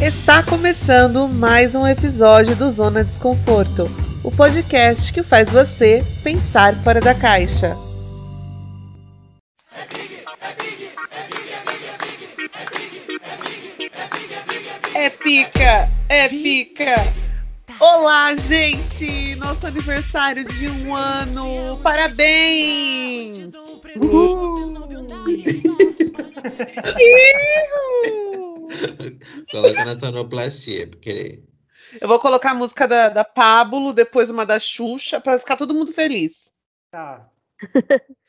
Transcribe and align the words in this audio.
Está 0.00 0.42
começando 0.42 1.28
mais 1.28 1.74
um 1.74 1.86
episódio 1.86 2.56
do 2.56 2.68
Zona 2.70 3.04
Desconforto, 3.04 3.88
o 4.22 4.30
podcast 4.30 5.12
que 5.12 5.22
faz 5.22 5.48
você 5.48 6.04
pensar 6.22 6.74
fora 6.82 7.00
da 7.00 7.14
caixa. 7.14 7.76
É 14.94 15.08
pica, 15.10 15.90
é 16.08 16.28
pica. 16.28 16.94
Olá, 17.78 18.34
gente! 18.34 19.36
Nosso 19.36 19.66
aniversário 19.66 20.44
de 20.44 20.68
um 20.68 20.94
ano! 20.94 21.78
Parabéns! 21.82 23.38
Uhul! 23.96 24.74
Coloca 29.50 29.84
na 29.84 29.98
sonoplastia, 29.98 30.88
porque. 30.88 31.42
Eu 32.00 32.08
vou 32.08 32.18
colocar 32.18 32.50
a 32.50 32.54
música 32.54 32.88
da, 32.88 33.08
da 33.08 33.24
Pablo, 33.24 33.92
depois 33.92 34.28
uma 34.28 34.44
da 34.44 34.58
Xuxa, 34.58 35.20
para 35.20 35.38
ficar 35.38 35.56
todo 35.56 35.74
mundo 35.74 35.92
feliz. 35.92 36.52
Tá. 36.90 37.28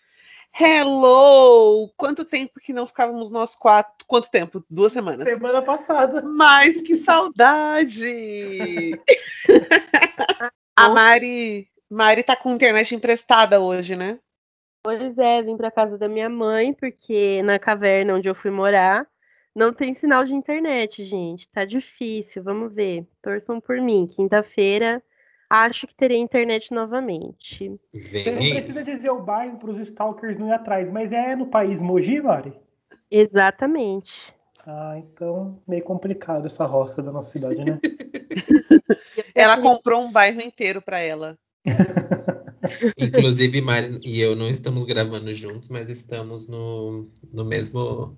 Hello! 0.57 1.91
Quanto 1.97 2.23
tempo 2.23 2.61
que 2.61 2.71
não 2.71 2.87
ficávamos 2.87 3.29
nós 3.29 3.55
quatro? 3.55 4.05
Quanto 4.07 4.31
tempo? 4.31 4.63
Duas 4.69 4.93
semanas. 4.93 5.27
Semana 5.27 5.61
passada. 5.61 6.21
Mas 6.21 6.81
que 6.81 6.95
saudade! 6.95 8.97
a 10.77 10.89
Mari, 10.89 11.67
Mari 11.89 12.23
tá 12.23 12.37
com 12.37 12.53
internet 12.53 12.95
emprestada 12.95 13.59
hoje, 13.59 13.97
né? 13.97 14.17
Pois 14.81 15.17
é, 15.17 15.41
vim 15.41 15.57
para 15.57 15.71
casa 15.71 15.97
da 15.97 16.07
minha 16.07 16.29
mãe, 16.29 16.73
porque 16.73 17.41
na 17.43 17.59
caverna 17.59 18.15
onde 18.15 18.29
eu 18.29 18.35
fui 18.35 18.51
morar 18.51 19.05
não 19.55 19.73
tem 19.73 19.93
sinal 19.93 20.25
de 20.25 20.35
internet, 20.35 21.03
gente. 21.03 21.47
Tá 21.49 21.63
difícil, 21.63 22.43
vamos 22.43 22.73
ver. 22.73 23.07
Torçam 23.21 23.61
por 23.61 23.79
mim. 23.79 24.05
Quinta-feira 24.05 25.01
acho 25.49 25.87
que 25.87 25.95
terei 25.95 26.17
internet 26.17 26.73
novamente. 26.73 27.79
Você 27.93 28.31
não 28.31 28.49
precisa 28.49 28.83
dizer 28.83 29.09
o 29.11 29.21
bairro 29.21 29.57
para 29.57 29.71
os 29.71 29.77
stalkers 29.79 30.37
não 30.37 30.49
ir 30.49 30.53
atrás, 30.53 30.89
mas 30.89 31.13
é 31.13 31.35
no 31.35 31.47
país 31.47 31.81
Mogi, 31.81 32.21
Mari? 32.21 32.53
Exatamente. 33.09 34.35
Ah, 34.65 34.95
então 34.97 35.61
meio 35.67 35.83
complicado 35.83 36.45
essa 36.45 36.65
roça 36.65 37.01
da 37.01 37.11
nossa 37.11 37.31
cidade, 37.31 37.63
né? 37.63 37.79
ela 39.33 39.61
comprou 39.61 40.01
um 40.01 40.11
bairro 40.11 40.41
inteiro 40.41 40.81
para 40.81 40.99
ela. 40.99 41.37
Inclusive, 42.97 43.61
Mari 43.61 43.97
e 44.03 44.21
eu 44.21 44.35
não 44.35 44.49
estamos 44.49 44.83
gravando 44.83 45.33
juntos, 45.33 45.69
mas 45.69 45.89
estamos 45.89 46.47
no, 46.47 47.09
no 47.33 47.45
mesmo 47.45 48.17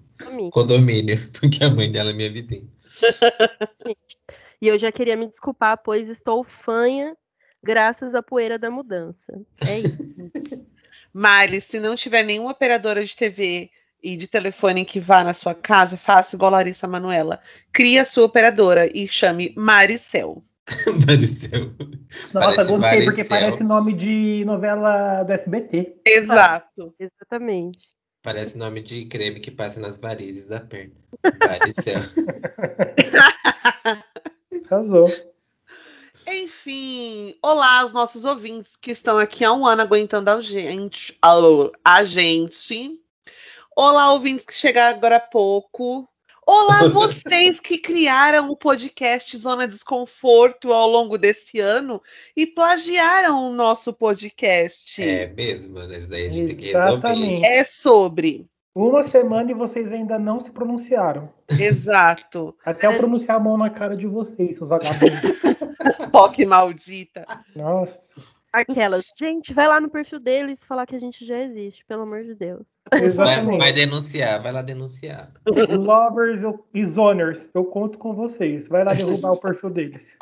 condomínio, 0.52 1.18
porque 1.40 1.64
a 1.64 1.70
mãe 1.70 1.90
dela 1.90 2.12
é 2.12 2.14
minha 2.14 2.32
vizinha. 2.32 2.68
E 4.60 4.68
eu 4.68 4.80
já 4.80 4.92
queria 4.92 5.16
me 5.16 5.28
desculpar, 5.28 5.78
pois 5.84 6.10
estou 6.10 6.44
fanha 6.44 7.16
graças 7.64 8.16
à 8.16 8.24
poeira 8.24 8.58
da 8.58 8.72
mudança. 8.72 9.40
É 9.68 9.80
isso. 9.80 10.16
Mari, 11.14 11.62
se 11.62 11.80
não 11.80 11.96
tiver 11.96 12.24
nenhuma 12.24 12.52
operadora 12.52 13.04
de 13.04 13.16
TV 13.16 13.70
e 14.02 14.16
de 14.16 14.28
telefone 14.28 14.86
que 14.86 15.00
vá 15.00 15.24
na 15.24 15.34
sua 15.34 15.54
casa, 15.54 15.98
faça 15.98 16.36
igual 16.36 16.54
a 16.54 16.58
Larissa 16.58 16.88
Manuela. 16.88 17.40
Crie 17.72 18.00
a 18.00 18.06
sua 18.06 18.26
operadora 18.26 18.90
e 18.92 19.08
chame 19.08 19.54
Maricel. 19.56 20.44
Maricel. 21.08 21.70
Nossa, 22.34 22.34
parece 22.34 22.58
gostei, 22.58 22.78
Maricel. 22.78 23.06
porque 23.06 23.24
parece 23.24 23.64
nome 23.64 23.94
de 23.94 24.44
novela 24.46 25.24
do 25.24 25.32
SBT. 25.32 26.02
Exato. 26.06 26.94
Ah, 27.00 27.06
exatamente. 27.06 27.90
Parece 28.22 28.58
nome 28.58 28.82
de 28.82 29.06
creme 29.06 29.40
que 29.40 29.52
passa 29.52 29.80
nas 29.80 29.98
varizes 29.98 30.46
da 30.46 30.60
perna. 30.60 30.94
Maricel. 31.40 31.96
Arrasou. 34.70 35.06
Enfim, 36.28 37.38
olá 37.42 37.80
aos 37.80 37.94
nossos 37.94 38.26
ouvintes 38.26 38.76
que 38.76 38.92
estão 38.92 39.18
aqui 39.18 39.46
há 39.46 39.54
um 39.54 39.66
ano 39.66 39.82
aguentando 39.82 40.30
a 40.30 40.42
gente. 40.42 41.18
A 41.86 42.04
gente. 42.04 43.02
Olá, 43.74 44.12
ouvintes 44.12 44.46
que 44.46 44.54
chegaram 44.54 44.98
agora 44.98 45.16
há 45.16 45.22
pouco. 45.22 46.06
Olá, 46.50 46.88
vocês 46.88 47.60
que 47.60 47.78
criaram 47.78 48.50
o 48.50 48.56
podcast 48.56 49.38
Zona 49.38 49.68
Desconforto 49.68 50.72
ao 50.72 50.88
longo 50.88 51.18
desse 51.18 51.60
ano 51.60 52.02
e 52.34 52.48
plagiaram 52.48 53.50
o 53.50 53.54
nosso 53.54 53.92
podcast. 53.92 55.04
É 55.04 55.28
mesmo, 55.28 55.78
né? 55.78 55.98
Isso 55.98 56.10
daí 56.10 56.26
a 56.26 56.30
gente 56.30 56.54
Exatamente. 56.54 57.02
tem 57.02 57.12
que 57.12 57.42
resolver. 57.42 57.46
É 57.46 57.64
sobre. 57.66 58.48
Uma 58.74 59.04
semana 59.04 59.52
e 59.52 59.54
vocês 59.54 59.92
ainda 59.92 60.18
não 60.18 60.40
se 60.40 60.52
pronunciaram. 60.52 61.30
Exato. 61.50 62.56
Até 62.64 62.88
eu 62.88 62.96
pronunciar 62.96 63.36
a 63.36 63.42
mão 63.42 63.58
na 63.58 63.70
cara 63.70 63.98
de 63.98 64.08
vocês, 64.08 64.56
seus 64.56 64.70
vagabundos. 64.70 65.34
Poque 66.14 66.46
maldita. 66.46 67.26
Nossa. 67.54 68.22
Aquelas, 68.52 69.14
gente, 69.20 69.54
vai 69.54 69.68
lá 69.68 69.80
no 69.80 69.90
perfil 69.90 70.20
deles 70.20 70.64
falar 70.64 70.86
que 70.86 70.96
a 70.96 71.00
gente 71.00 71.26
já 71.26 71.40
existe, 71.40 71.86
pelo 71.86 72.04
amor 72.04 72.24
de 72.24 72.34
Deus. 72.34 72.66
Vai, 73.16 73.58
vai, 73.58 73.74
denunciar, 73.74 74.42
vai 74.42 74.52
lá 74.52 74.62
denunciar. 74.62 75.32
Lovers 75.46 76.42
e 76.74 76.86
zoners, 76.86 77.50
eu 77.54 77.66
conto 77.66 77.98
com 77.98 78.14
vocês. 78.14 78.68
Vai 78.68 78.84
lá 78.86 78.94
derrubar 78.94 79.34
o 79.34 79.40
perfil 79.40 79.70
deles. 79.70 80.18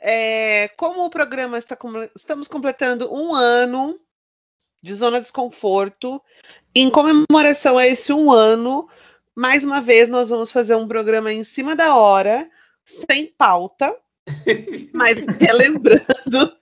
É, 0.00 0.68
como 0.76 1.04
o 1.04 1.10
programa 1.10 1.58
está 1.58 1.76
estamos 2.14 2.46
completando 2.46 3.12
um 3.12 3.34
ano 3.34 3.98
de 4.80 4.94
zona 4.94 5.16
de 5.16 5.22
desconforto, 5.22 6.22
em 6.72 6.88
comemoração 6.88 7.76
a 7.76 7.86
esse 7.86 8.12
um 8.12 8.30
ano, 8.30 8.88
mais 9.34 9.64
uma 9.64 9.80
vez 9.80 10.08
nós 10.08 10.28
vamos 10.28 10.52
fazer 10.52 10.76
um 10.76 10.86
programa 10.86 11.32
em 11.32 11.42
cima 11.42 11.74
da 11.74 11.96
hora, 11.96 12.48
sem 12.84 13.26
pauta 13.26 13.92
mas 14.92 15.18
relembrando 15.38 16.52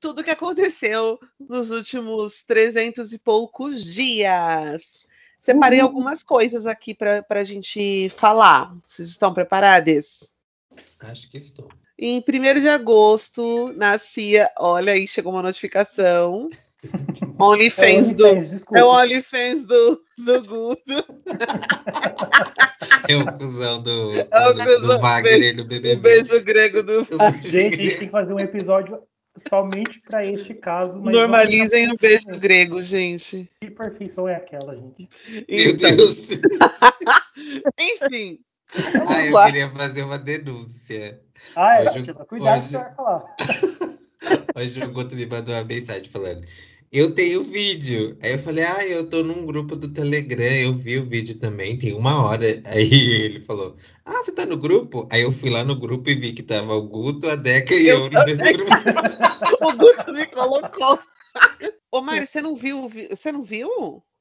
tudo 0.00 0.24
que 0.24 0.30
aconteceu 0.30 1.18
nos 1.38 1.70
últimos 1.70 2.42
300 2.44 3.12
e 3.12 3.18
poucos 3.18 3.84
dias. 3.84 5.06
Separei 5.40 5.80
uhum. 5.80 5.86
algumas 5.86 6.22
coisas 6.22 6.66
aqui 6.66 6.94
para 6.94 7.24
a 7.28 7.44
gente 7.44 8.08
falar. 8.10 8.74
Vocês 8.86 9.10
estão 9.10 9.32
preparados? 9.32 10.32
Acho 11.00 11.30
que 11.30 11.36
estou. 11.36 11.68
Em 11.98 12.18
1 12.18 12.60
de 12.60 12.68
agosto, 12.68 13.72
nascia. 13.74 14.50
Olha 14.58 14.92
aí, 14.92 15.06
chegou 15.06 15.32
uma 15.32 15.42
notificação. 15.42 16.48
OnlyFans 17.38 18.10
é 18.10 18.14
do. 18.14 18.26
É 18.76 18.84
o 18.84 18.88
OnlyFans 18.88 19.64
do, 19.64 20.02
do 20.18 20.42
Guto. 20.42 21.04
É 23.08 23.16
o 23.16 23.32
cuzão 23.36 23.82
do, 23.82 24.12
é 24.18 24.48
o 24.48 24.52
do, 24.52 24.86
do 24.86 24.98
Wagner 24.98 25.56
do 25.56 25.64
BBB. 25.64 25.94
O 25.94 26.00
beijo 26.00 26.44
grego 26.44 26.82
do 26.82 27.04
Wagner. 27.04 27.46
Gente, 27.46 27.80
a 27.80 27.84
gente 27.84 27.98
tem 27.98 28.06
que 28.08 28.12
fazer 28.12 28.32
um 28.32 28.38
episódio 28.38 29.00
somente 29.48 30.00
para 30.00 30.24
este 30.24 30.54
caso. 30.54 30.98
Normalizem 31.00 31.92
o 31.92 31.96
beijo 31.96 32.26
grego, 32.38 32.82
gente. 32.82 33.50
Que 33.60 33.70
perfeição 33.70 34.28
é 34.28 34.36
aquela, 34.36 34.74
gente? 34.74 35.08
Meu 35.28 35.70
então... 35.70 35.96
Deus! 35.96 36.40
Enfim. 37.78 38.40
Ah, 39.08 39.26
eu 39.26 39.32
lá. 39.32 39.46
queria 39.46 39.70
fazer 39.70 40.02
uma 40.02 40.18
denúncia. 40.18 41.20
Ah, 41.54 41.82
é, 41.82 41.90
hoje, 41.90 42.14
cuidado 42.28 42.56
hoje... 42.56 42.64
que 42.64 42.70
você 42.70 42.78
vai 42.78 42.94
falar. 42.94 43.24
Hoje 44.56 44.82
o 44.82 44.90
Guto 44.90 45.14
me 45.14 45.26
mandou 45.26 45.54
uma 45.54 45.64
mensagem 45.64 46.08
falando: 46.10 46.44
eu 46.92 47.14
tenho 47.14 47.42
vídeo. 47.44 48.16
Aí 48.22 48.32
eu 48.32 48.38
falei, 48.38 48.64
ah, 48.64 48.86
eu 48.86 49.08
tô 49.08 49.22
num 49.22 49.44
grupo 49.44 49.76
do 49.76 49.92
Telegram, 49.92 50.44
eu 50.44 50.72
vi 50.72 50.98
o 50.98 51.02
vídeo 51.02 51.38
também, 51.38 51.78
tem 51.78 51.92
uma 51.94 52.24
hora. 52.26 52.46
Aí 52.66 53.22
ele 53.22 53.40
falou, 53.40 53.74
ah, 54.04 54.22
você 54.24 54.32
tá 54.32 54.46
no 54.46 54.56
grupo? 54.56 55.08
Aí 55.10 55.22
eu 55.22 55.32
fui 55.32 55.50
lá 55.50 55.64
no 55.64 55.78
grupo 55.78 56.08
e 56.08 56.14
vi 56.14 56.32
que 56.32 56.42
tava 56.42 56.74
o 56.74 56.88
Guto, 56.88 57.28
a 57.28 57.36
Deca 57.36 57.74
e 57.74 57.88
eu, 57.88 58.04
eu 58.04 58.10
no 58.10 58.24
mesmo 58.24 58.44
grupo. 58.52 58.70
o 59.62 59.76
Guto 59.76 60.12
me 60.12 60.26
colocou. 60.26 60.98
Ô, 61.90 62.00
Mari, 62.00 62.26
você 62.26 62.40
não 62.40 62.54
viu? 62.54 62.88
Você 63.10 63.32
não 63.32 63.42
viu? 63.42 63.68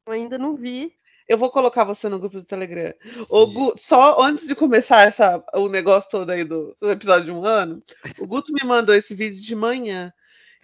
Eu 0.07 0.13
ainda 0.13 0.37
não 0.37 0.55
vi. 0.55 0.93
Eu 1.27 1.39
vou 1.39 1.49
colocar 1.49 1.83
você 1.83 2.07
no 2.07 2.19
grupo 2.19 2.37
do 2.37 2.45
Telegram. 2.45 2.93
O 3.29 3.47
Guto, 3.47 3.81
só 3.81 4.21
antes 4.21 4.47
de 4.47 4.53
começar 4.53 5.07
essa, 5.07 5.43
o 5.55 5.67
negócio 5.67 6.09
todo 6.09 6.29
aí 6.29 6.43
do, 6.43 6.75
do 6.79 6.91
episódio 6.91 7.25
de 7.25 7.31
um 7.31 7.43
ano, 7.43 7.81
o 8.19 8.27
Guto 8.27 8.53
me 8.53 8.63
mandou 8.63 8.93
esse 8.93 9.15
vídeo 9.15 9.41
de 9.41 9.55
manhã. 9.55 10.13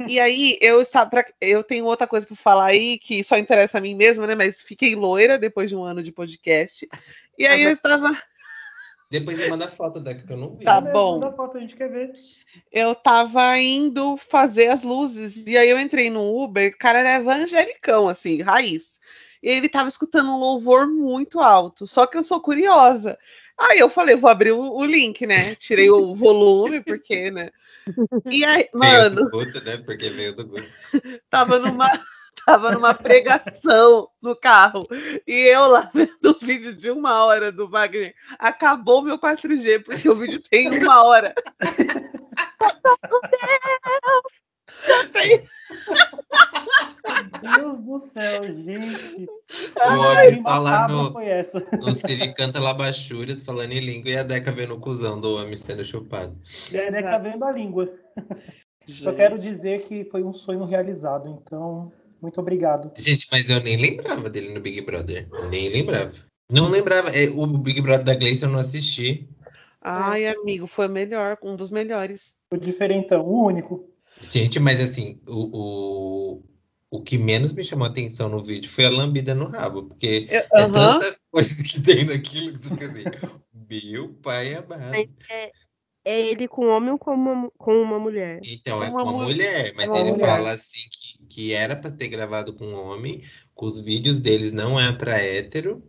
E 0.08 0.20
aí, 0.20 0.58
eu 0.62 0.82
estava. 0.82 1.10
Pra, 1.10 1.26
eu 1.40 1.64
tenho 1.64 1.86
outra 1.86 2.08
coisa 2.08 2.26
para 2.26 2.36
falar 2.36 2.66
aí 2.66 2.98
que 2.98 3.24
só 3.24 3.38
interessa 3.38 3.78
a 3.78 3.82
mim 3.82 3.96
mesma, 3.96 4.28
né? 4.28 4.36
Mas 4.36 4.62
fiquei 4.62 4.96
loira 4.96 5.38
depois 5.38 5.70
de 5.70 5.76
um 5.76 5.84
ano 5.84 6.04
de 6.04 6.12
podcast. 6.12 6.88
E 7.38 7.46
aí 7.48 7.64
eu 7.64 7.72
estava. 7.72 8.16
Depois 9.12 9.38
você 9.38 9.50
manda 9.50 9.68
foto 9.68 10.00
daqui 10.00 10.26
que 10.26 10.32
eu 10.32 10.38
não 10.38 10.56
vi. 10.56 10.64
Tá 10.64 10.80
bom. 10.80 11.20
Manda 11.20 11.34
foto, 11.34 11.58
a 11.58 11.60
gente 11.60 11.76
quer 11.76 11.90
ver. 11.90 12.14
Eu 12.72 12.96
tava 12.96 13.58
indo 13.60 14.16
fazer 14.16 14.68
as 14.68 14.84
luzes. 14.84 15.46
E 15.46 15.58
aí 15.58 15.70
eu 15.70 15.78
entrei 15.78 16.10
no 16.10 16.42
Uber, 16.42 16.72
o 16.74 16.78
cara 16.78 17.00
era 17.00 17.16
evangelicão, 17.16 18.08
assim, 18.08 18.42
raiz. 18.42 19.02
E 19.44 19.50
ele 19.50 19.68
tava 19.68 19.90
escutando 19.90 20.32
um 20.32 20.40
louvor 20.40 20.88
muito 20.88 21.42
alto. 21.42 21.86
Só 21.86 22.08
que 22.08 22.18
eu 22.18 22.24
sou 22.24 22.40
curiosa. 22.40 23.18
Aí 23.58 23.80
eu 23.80 23.90
falei, 23.90 24.16
vou 24.16 24.30
abrir 24.30 24.54
o, 24.54 24.78
o 24.78 24.86
link, 24.86 25.28
né? 25.28 25.40
Tirei 25.56 25.90
o 25.92 26.16
volume, 26.16 26.80
porque, 26.82 27.30
né? 27.30 27.52
E 28.30 28.46
aí, 28.46 28.70
mano. 28.74 29.30
Guto, 29.30 29.64
né? 29.64 29.78
Porque 29.78 30.10
veio 30.10 30.36
do 30.36 30.48
Guto. 30.48 30.68
tava 31.30 31.60
numa. 31.60 31.88
tava 32.46 32.72
numa 32.72 32.94
pregação 32.94 34.10
no 34.22 34.36
carro. 34.36 34.80
E 35.28 35.48
eu 35.48 35.68
lá 35.68 35.90
vendo 35.94 36.12
o 36.26 36.46
vídeo 36.46 36.74
de 36.74 36.90
uma 36.90 37.24
hora 37.26 37.52
do 37.52 37.70
Wagner. 37.70 38.14
Acabou 38.40 39.02
meu 39.02 39.20
4G, 39.20 39.84
porque 39.84 40.10
o 40.10 40.16
vídeo 40.16 40.42
tem 40.50 40.70
uma 40.70 41.04
hora. 41.04 41.34
Tem- 41.62 41.88
Deus 41.88 42.02
do 47.92 48.00
céu, 48.00 48.44
gente. 48.52 49.28
O 49.76 50.00
homem 50.00 50.34
está 50.34 50.60
lá 50.60 50.88
no, 50.88 51.12
no 51.12 51.94
Siri 51.94 52.34
canta 52.34 52.60
Labachúrias, 52.60 53.44
falando 53.44 53.74
em 53.74 53.80
língua, 53.80 54.12
e 54.12 54.18
a 54.18 54.24
Deca 54.24 54.52
vendo 54.52 54.76
o 54.76 54.80
cuzão 54.80 55.20
do 55.20 55.36
homem 55.36 55.58
sendo 55.58 55.84
chupado. 55.84 56.34
E 56.72 56.80
a 56.80 56.90
Deca 56.90 57.20
vendo 57.20 57.44
a 57.44 57.52
língua. 57.52 57.92
Só 58.88 59.14
quero 59.14 59.38
dizer 59.38 59.84
que 59.84 60.04
foi 60.06 60.24
um 60.24 60.34
sonho 60.34 60.64
realizado, 60.66 61.40
então, 61.42 61.92
muito 62.22 62.40
obrigado. 62.40 62.92
Gente, 62.98 63.28
mas 63.32 63.50
eu 63.50 63.62
nem 63.62 63.78
lembrava 63.78 64.30
dele 64.30 64.54
no 64.54 64.60
Big 64.60 64.82
Brother. 64.82 65.28
Nem 65.50 65.70
lembrava. 65.70 66.12
Não 66.52 66.70
lembrava. 66.70 67.10
É, 67.10 67.30
O 67.30 67.48
Big 67.48 67.82
Brother 67.82 68.04
da 68.04 68.16
Gleice 68.16 68.44
eu 68.44 68.50
não 68.50 68.60
assisti. 68.60 69.28
Ai, 69.82 70.28
amigo, 70.28 70.68
foi 70.68 70.88
o 70.88 70.92
melhor, 70.92 71.38
um 71.42 71.56
dos 71.56 71.72
melhores. 71.72 72.36
O 72.54 72.58
diferentão, 72.58 73.26
o 73.26 73.46
único. 73.46 73.91
Gente, 74.30 74.60
mas 74.60 74.82
assim, 74.82 75.20
o, 75.28 76.38
o, 76.40 76.44
o 76.90 77.02
que 77.02 77.18
menos 77.18 77.54
me 77.54 77.64
chamou 77.64 77.86
a 77.88 77.90
atenção 77.90 78.30
no 78.30 78.44
vídeo 78.44 78.70
foi 78.70 78.86
a 78.86 78.90
lambida 78.90 79.34
no 79.34 79.46
rabo, 79.46 79.84
porque 79.84 80.28
Eu- 80.30 80.40
é 80.40 80.64
aham. 80.64 81.00
tanta 81.00 81.18
coisa 81.32 81.64
que 81.64 81.82
tem 81.82 82.06
naquilo 82.06 82.54
que 82.54 82.66
você 82.68 82.76
fica 82.76 82.86
assim, 82.88 83.04
meu 83.70 84.10
pai 84.22 84.56
amado. 84.56 85.10
É, 85.30 85.52
é 86.06 86.22
ele 86.22 86.48
com 86.48 86.68
homem 86.68 86.92
ou 86.92 86.98
com 87.00 87.12
uma, 87.14 87.52
com 87.58 87.74
uma 87.82 88.00
mulher? 88.00 88.40
Então, 88.44 88.84
é 88.84 88.90
Uma 88.90 89.04
com 89.04 89.10
a 89.10 89.14
mu- 89.14 89.20
mulher, 89.20 89.74
mas 89.76 89.94
ele 89.94 90.12
mulher. 90.12 90.20
fala 90.20 90.52
assim 90.52 90.82
que, 90.90 91.26
que 91.28 91.54
era 91.54 91.76
pra 91.76 91.92
ter 91.92 92.08
gravado 92.08 92.54
com 92.54 92.66
um 92.66 92.80
homem, 92.80 93.20
que 93.20 93.66
os 93.66 93.80
vídeos 93.80 94.20
deles 94.20 94.52
não 94.52 94.80
é 94.80 94.92
pra 94.92 95.18
hétero, 95.18 95.84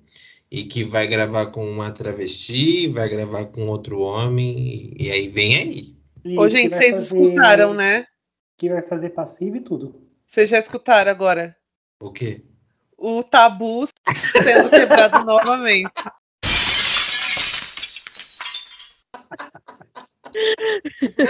e 0.51 0.65
que 0.65 0.85
vai 0.85 1.07
gravar 1.07 1.47
com 1.47 1.67
uma 1.67 1.91
travesti, 1.91 2.87
vai 2.89 3.09
gravar 3.09 3.47
com 3.47 3.69
outro 3.69 4.01
homem, 4.01 4.95
e 4.99 5.11
aí 5.11 5.27
vem 5.29 5.57
aí. 5.57 5.97
Ô, 6.39 6.47
gente, 6.47 6.75
vocês 6.75 6.97
escutaram, 6.99 7.73
né? 7.73 8.05
Que 8.57 8.69
vai 8.69 8.83
fazer 8.83 9.11
passivo 9.11 9.57
e 9.57 9.61
tudo. 9.61 10.03
Vocês 10.27 10.49
já 10.49 10.59
escutaram 10.59 11.11
agora? 11.11 11.57
O 12.01 12.11
quê? 12.11 12.43
O 12.97 13.23
tabu 13.23 13.87
sendo 14.07 14.71
quebrado 14.71 15.25
novamente. 15.27 15.93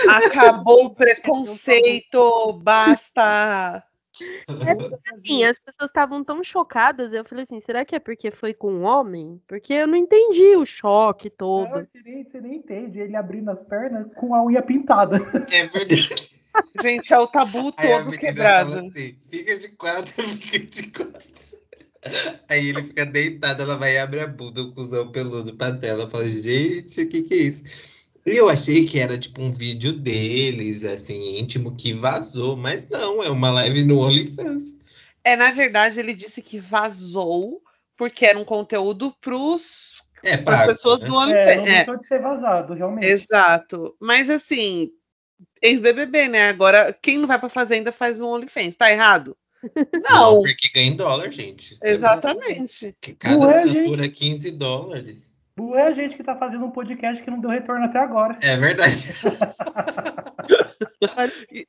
Acabou 0.09 0.87
o 0.87 0.95
preconceito, 0.95 2.53
basta. 2.55 3.85
Assim, 5.15 5.45
as 5.45 5.59
pessoas 5.59 5.89
estavam 5.89 6.23
tão 6.23 6.45
chocadas, 6.45 7.13
eu 7.13 7.25
falei 7.25 7.45
assim, 7.45 7.61
será 7.61 7.85
que 7.85 7.97
é 7.97 7.99
porque 7.99 8.31
foi 8.31 8.53
com 8.53 8.73
um 8.73 8.85
homem? 8.85 9.41
Porque 9.47 9.73
eu 9.73 9.87
não 9.87 9.97
entendi 9.97 10.55
o 10.55 10.67
choque 10.67 11.31
todo. 11.31 11.69
Não, 11.71 11.85
você, 11.85 12.03
nem, 12.05 12.23
você 12.23 12.41
nem 12.41 12.57
entende. 12.57 13.01
Ele 13.01 13.17
abrindo 13.17 13.51
as 13.51 13.63
pernas 13.63 14.07
com 14.15 14.35
a 14.35 14.45
unha 14.45 14.63
pintada. 14.63 15.17
É 15.51 15.67
verdade. 15.67 16.32
Gente, 16.83 17.13
é 17.13 17.19
o 17.19 17.27
tabu 17.27 17.73
todo 17.73 18.13
quebrado. 18.19 18.73
assim, 18.75 19.17
fica 19.31 19.59
de 19.59 19.69
quatro, 19.71 20.23
fica 20.23 20.59
de 20.59 20.83
quatro. 20.91 21.33
Aí 22.49 22.69
ele 22.69 22.83
fica 22.83 23.07
deitado, 23.07 23.63
ela 23.63 23.77
vai 23.77 23.95
e 23.95 23.99
abre 23.99 24.21
a 24.21 24.27
bunda, 24.27 24.61
o 24.63 24.73
cuzão 24.73 25.11
peludo 25.13 25.55
pra 25.55 25.73
tela. 25.73 26.09
Fala, 26.11 26.29
gente, 26.29 27.03
o 27.03 27.09
que 27.09 27.23
que 27.23 27.35
é 27.35 27.37
isso? 27.39 27.63
E 28.27 28.37
eu 28.37 28.49
achei 28.49 28.85
que 28.85 28.99
era 28.99 29.19
tipo 29.19 29.41
um 29.41 29.53
vídeo 29.53 29.93
deles, 29.93 30.85
assim, 30.85 31.39
íntimo, 31.39 31.75
que 31.77 31.93
vazou. 31.93 32.57
Mas 32.57 32.89
não, 32.89 33.23
é 33.23 33.31
uma 33.31 33.51
live 33.51 33.85
no 33.85 34.01
OnlyFans. 34.01 34.75
É, 35.25 35.37
na 35.37 35.53
verdade, 35.53 36.01
ele 36.01 36.15
disse 36.15 36.43
que 36.43 36.59
vazou 36.59 37.63
porque 37.97 38.25
era 38.27 38.39
um 38.39 38.45
conteúdo 38.45 39.15
pros, 39.21 40.03
É 40.25 40.37
para 40.37 40.57
pago, 40.59 40.71
pessoas 40.73 41.01
né? 41.01 41.09
do 41.09 41.15
É, 41.15 41.17
não 41.17 41.23
OnlyFans. 41.23 41.69
É, 41.69 41.77
deixou 41.77 41.99
de 41.99 42.07
ser 42.07 42.21
vazado, 42.21 42.75
realmente. 42.75 43.07
exato. 43.07 43.95
Mas 44.01 44.29
assim, 44.29 44.91
ex-BBB, 45.61 46.29
né? 46.29 46.49
Agora, 46.49 46.97
quem 47.03 47.19
não 47.19 47.27
vai 47.27 47.39
pra 47.39 47.49
fazenda 47.49 47.93
faz 47.93 48.21
um 48.21 48.27
OnlyFans. 48.27 48.77
Tá 48.77 48.91
errado? 48.91 49.37
Não, 50.11 50.35
Não, 50.35 50.43
porque 50.43 50.69
ganha 50.75 50.89
em 50.89 50.97
dólar, 50.97 51.31
gente. 51.31 51.77
Exatamente. 51.85 52.97
Que 53.01 53.15
cada 53.15 53.37
Não 53.39 53.49
é, 53.49 53.59
assinatura 53.61 54.07
é 54.07 54.09
15 54.09 54.51
dólares. 54.51 55.33
Burro 55.57 55.77
é 55.77 55.87
a 55.87 55.93
gente 55.93 56.17
que 56.17 56.25
tá 56.25 56.35
fazendo 56.35 56.65
um 56.65 56.71
podcast 56.71 57.23
que 57.23 57.31
não 57.31 57.39
deu 57.39 57.51
retorno 57.51 57.85
até 57.85 57.99
agora. 57.99 58.39
É 58.43 58.57
verdade. 58.57 58.91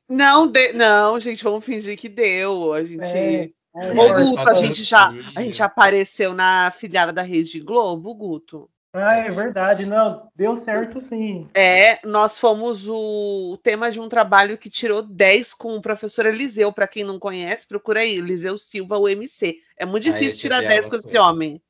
Não, 0.09 0.47
de- 0.47 0.73
não, 0.73 1.19
gente, 1.19 1.43
vamos 1.43 1.65
fingir 1.65 1.97
que 1.97 2.07
deu. 2.07 2.73
A 2.73 2.83
gente. 2.83 3.03
É, 3.03 3.49
é, 3.75 3.91
Ô, 3.91 4.13
Guto, 4.13 4.49
a 4.49 4.53
gente 4.53 4.83
já, 4.83 5.09
a 5.35 5.41
gente 5.41 5.57
já 5.57 5.65
apareceu 5.65 6.33
na 6.33 6.71
filiada 6.71 7.11
da 7.11 7.23
Rede 7.23 7.59
Globo, 7.59 8.13
Guto. 8.13 8.69
Ah, 8.95 9.15
é 9.17 9.31
verdade, 9.31 9.87
não, 9.87 10.29
deu 10.35 10.55
certo 10.55 11.01
sim. 11.01 11.49
É, 11.55 11.99
nós 12.05 12.37
fomos 12.37 12.87
o 12.87 13.57
tema 13.63 13.89
de 13.89 13.99
um 13.99 14.07
trabalho 14.07 14.55
que 14.55 14.69
tirou 14.69 15.01
10 15.01 15.51
com 15.55 15.75
o 15.75 15.81
professor 15.81 16.27
Eliseu. 16.27 16.71
Para 16.71 16.87
quem 16.87 17.03
não 17.03 17.17
conhece, 17.17 17.65
procura 17.67 18.01
aí, 18.01 18.17
Eliseu 18.17 18.55
Silva, 18.55 18.99
o 18.99 19.09
MC. 19.09 19.57
É 19.75 19.83
muito 19.83 20.07
Ah, 20.07 20.11
difícil 20.11 20.39
tirar 20.39 20.57
tive 20.57 20.67
10 20.67 20.85
aula 20.85 20.89
com 20.91 20.95
esse 21.07 21.17
homem. 21.17 21.61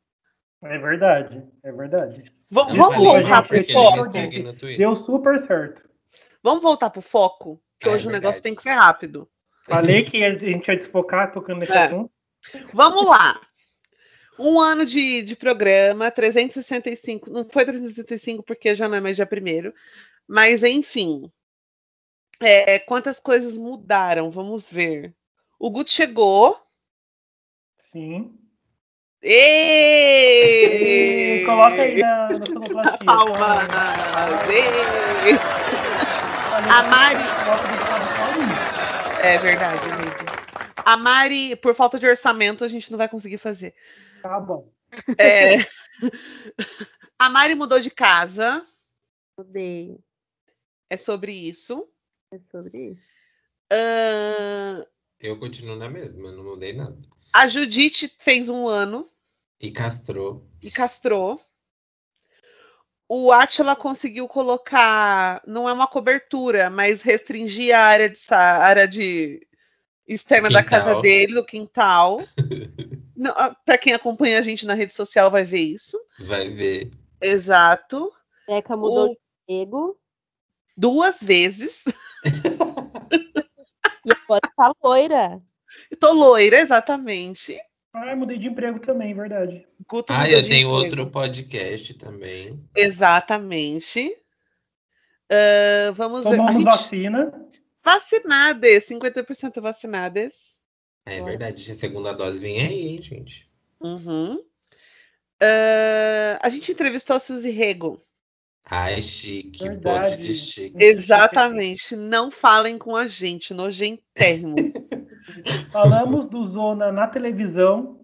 É 0.63 0.77
verdade, 0.77 1.43
é 1.63 1.71
verdade. 1.71 2.23
Eu 2.25 2.57
vamos 2.75 2.97
voltar 2.97 3.47
pro 3.47 3.63
foco. 3.63 4.07
Deu 4.77 4.95
super 4.95 5.39
certo. 5.39 5.81
Vamos 6.43 6.61
voltar 6.61 6.89
pro 6.89 7.01
foco, 7.01 7.61
que 7.79 7.87
É 7.87 7.91
hoje 7.93 8.07
o 8.07 8.11
negócio 8.11 8.41
tem 8.43 8.53
que 8.53 8.61
ser 8.61 8.73
rápido. 8.73 9.29
Falei 9.69 10.03
que 10.03 10.21
a 10.25 10.31
gente 10.37 10.67
ia 10.67 10.75
desfocar 10.75 11.31
tocando 11.31 11.59
nesse 11.59 11.71
É. 11.71 11.85
assunto. 11.85 12.11
Vamos 12.73 13.05
lá. 13.07 13.39
Um 14.39 14.59
ano 14.59 14.85
de, 14.85 15.21
de 15.21 15.35
programa, 15.35 16.09
365. 16.09 17.29
Não 17.29 17.43
foi 17.43 17.65
365 17.65 18.43
porque 18.43 18.75
já 18.75 18.87
não 18.87 18.95
é 18.95 19.01
mais 19.01 19.15
dia 19.15 19.25
primeiro. 19.25 19.73
Mas, 20.27 20.63
enfim. 20.63 21.31
É, 22.39 22.79
quantas 22.79 23.19
coisas 23.19 23.57
mudaram? 23.57 24.31
Vamos 24.31 24.69
ver. 24.69 25.13
O 25.59 25.69
Guto 25.69 25.91
chegou. 25.91 26.57
Sim. 27.91 28.37
E 29.21 31.43
coloca 31.45 31.81
aí 31.81 32.01
na, 32.01 32.27
na 32.27 32.45
sonoplastia. 32.45 32.99
Ê! 34.51 35.33
A 36.69 36.83
Mari. 36.83 37.23
É 39.21 39.37
verdade, 39.37 39.93
amigo. 39.93 40.15
A 40.85 40.97
Mari, 40.97 41.55
por 41.55 41.73
falta 41.73 41.97
de 41.97 42.05
orçamento, 42.07 42.65
a 42.65 42.67
gente 42.67 42.91
não 42.91 42.97
vai 42.97 43.07
conseguir 43.07 43.37
fazer. 43.37 43.73
Tá 44.23 44.39
bom. 44.39 44.71
É. 45.17 45.57
A 47.19 47.29
Mari 47.29 47.55
mudou 47.55 47.79
de 47.79 47.91
casa. 47.91 48.65
Odeio. 49.37 50.01
É 50.89 50.95
sobre 50.95 51.33
isso. 51.33 51.87
É 52.31 52.39
sobre 52.39 52.91
isso. 52.91 53.07
Ahn, 53.71 54.83
Eu 55.19 55.37
continuo 55.37 55.75
na 55.75 55.89
mesma, 55.89 56.31
não 56.31 56.43
mudei 56.43 56.71
nada. 56.73 56.97
a 57.33 57.47
Judite 57.47 58.13
fez 58.19 58.47
um 58.49 58.65
ano 58.67 59.09
E 59.59 59.71
castrou. 59.71 60.47
e 60.61 60.71
castrou. 60.71 61.41
O 63.09 63.31
Atila 63.31 63.75
conseguiu 63.75 64.27
colocar, 64.27 65.41
não 65.45 65.67
é 65.67 65.73
uma 65.73 65.85
cobertura, 65.87 66.69
mas 66.69 67.01
restringir 67.01 67.75
a 67.75 67.79
área 67.81 68.09
de, 68.09 68.17
a 68.31 68.39
área 68.63 68.87
de 68.87 69.45
externa 70.07 70.49
da 70.49 70.63
casa 70.63 70.85
Quintal. 70.87 71.01
dele, 71.01 71.33
do 71.33 71.45
quintal. 71.45 72.17
Não, 73.23 73.31
ah, 73.37 73.55
Pra 73.65 73.77
quem 73.77 73.93
acompanha 73.93 74.37
a 74.37 74.41
gente 74.41 74.65
na 74.65 74.73
rede 74.73 74.93
social 74.93 75.31
vai 75.31 75.43
ver 75.43 75.61
isso. 75.61 75.97
Vai 76.19 76.49
ver. 76.49 76.89
Exato. 77.21 78.11
Deca 78.47 78.75
mudou 78.75 79.05
O- 79.05 79.07
de 79.07 79.17
emprego 79.47 79.97
duas 80.75 81.23
vezes. 81.23 81.85
e 84.05 84.11
agora 84.11 84.41
tá 84.57 84.73
loira. 84.83 85.41
Tô 85.99 86.11
loira, 86.11 86.59
exatamente. 86.59 87.57
Ah, 87.93 88.13
mudei 88.15 88.37
de 88.37 88.47
emprego 88.49 88.79
também, 88.79 89.13
verdade. 89.13 89.65
Guto 89.87 90.11
Ah, 90.11 90.27
eu 90.29 90.41
tenho 90.41 90.67
emprego. 90.67 90.71
outro 90.71 91.07
podcast 91.09 91.93
também. 91.93 92.59
Exatamente. 92.75 94.13
Ah, 95.31 95.91
vamos 95.93 96.23
ver. 96.25 96.31
Tomamos 96.31 96.53
gente... 96.53 96.65
vacina. 96.65 97.47
Vacinadas, 97.83 98.85
50% 98.87 99.61
vacinadas. 99.61 100.59
É 101.05 101.21
verdade, 101.21 101.69
a 101.69 101.75
segunda 101.75 102.13
dose 102.13 102.41
vem 102.41 102.61
aí, 102.65 102.87
hein, 102.87 103.01
gente. 103.01 103.49
Uhum. 103.81 104.39
Ah, 105.41 106.39
a 106.41 106.49
gente 106.49 106.71
entrevistou 106.71 107.15
a 107.15 107.19
Suzy 107.19 107.49
Rego. 107.49 108.01
Ai, 108.69 109.01
chique, 109.01 109.67
Verdade. 109.67 110.09
pode 110.11 110.21
de 110.25 110.35
chique. 110.35 110.75
Exatamente. 110.81 111.95
Não 111.95 112.31
falem 112.31 112.77
com 112.77 112.95
a 112.95 113.07
gente, 113.07 113.53
nojentérrimo. 113.53 114.55
Falamos 115.71 116.29
do 116.29 116.43
Zona 116.45 116.91
na 116.91 117.07
televisão. 117.07 117.99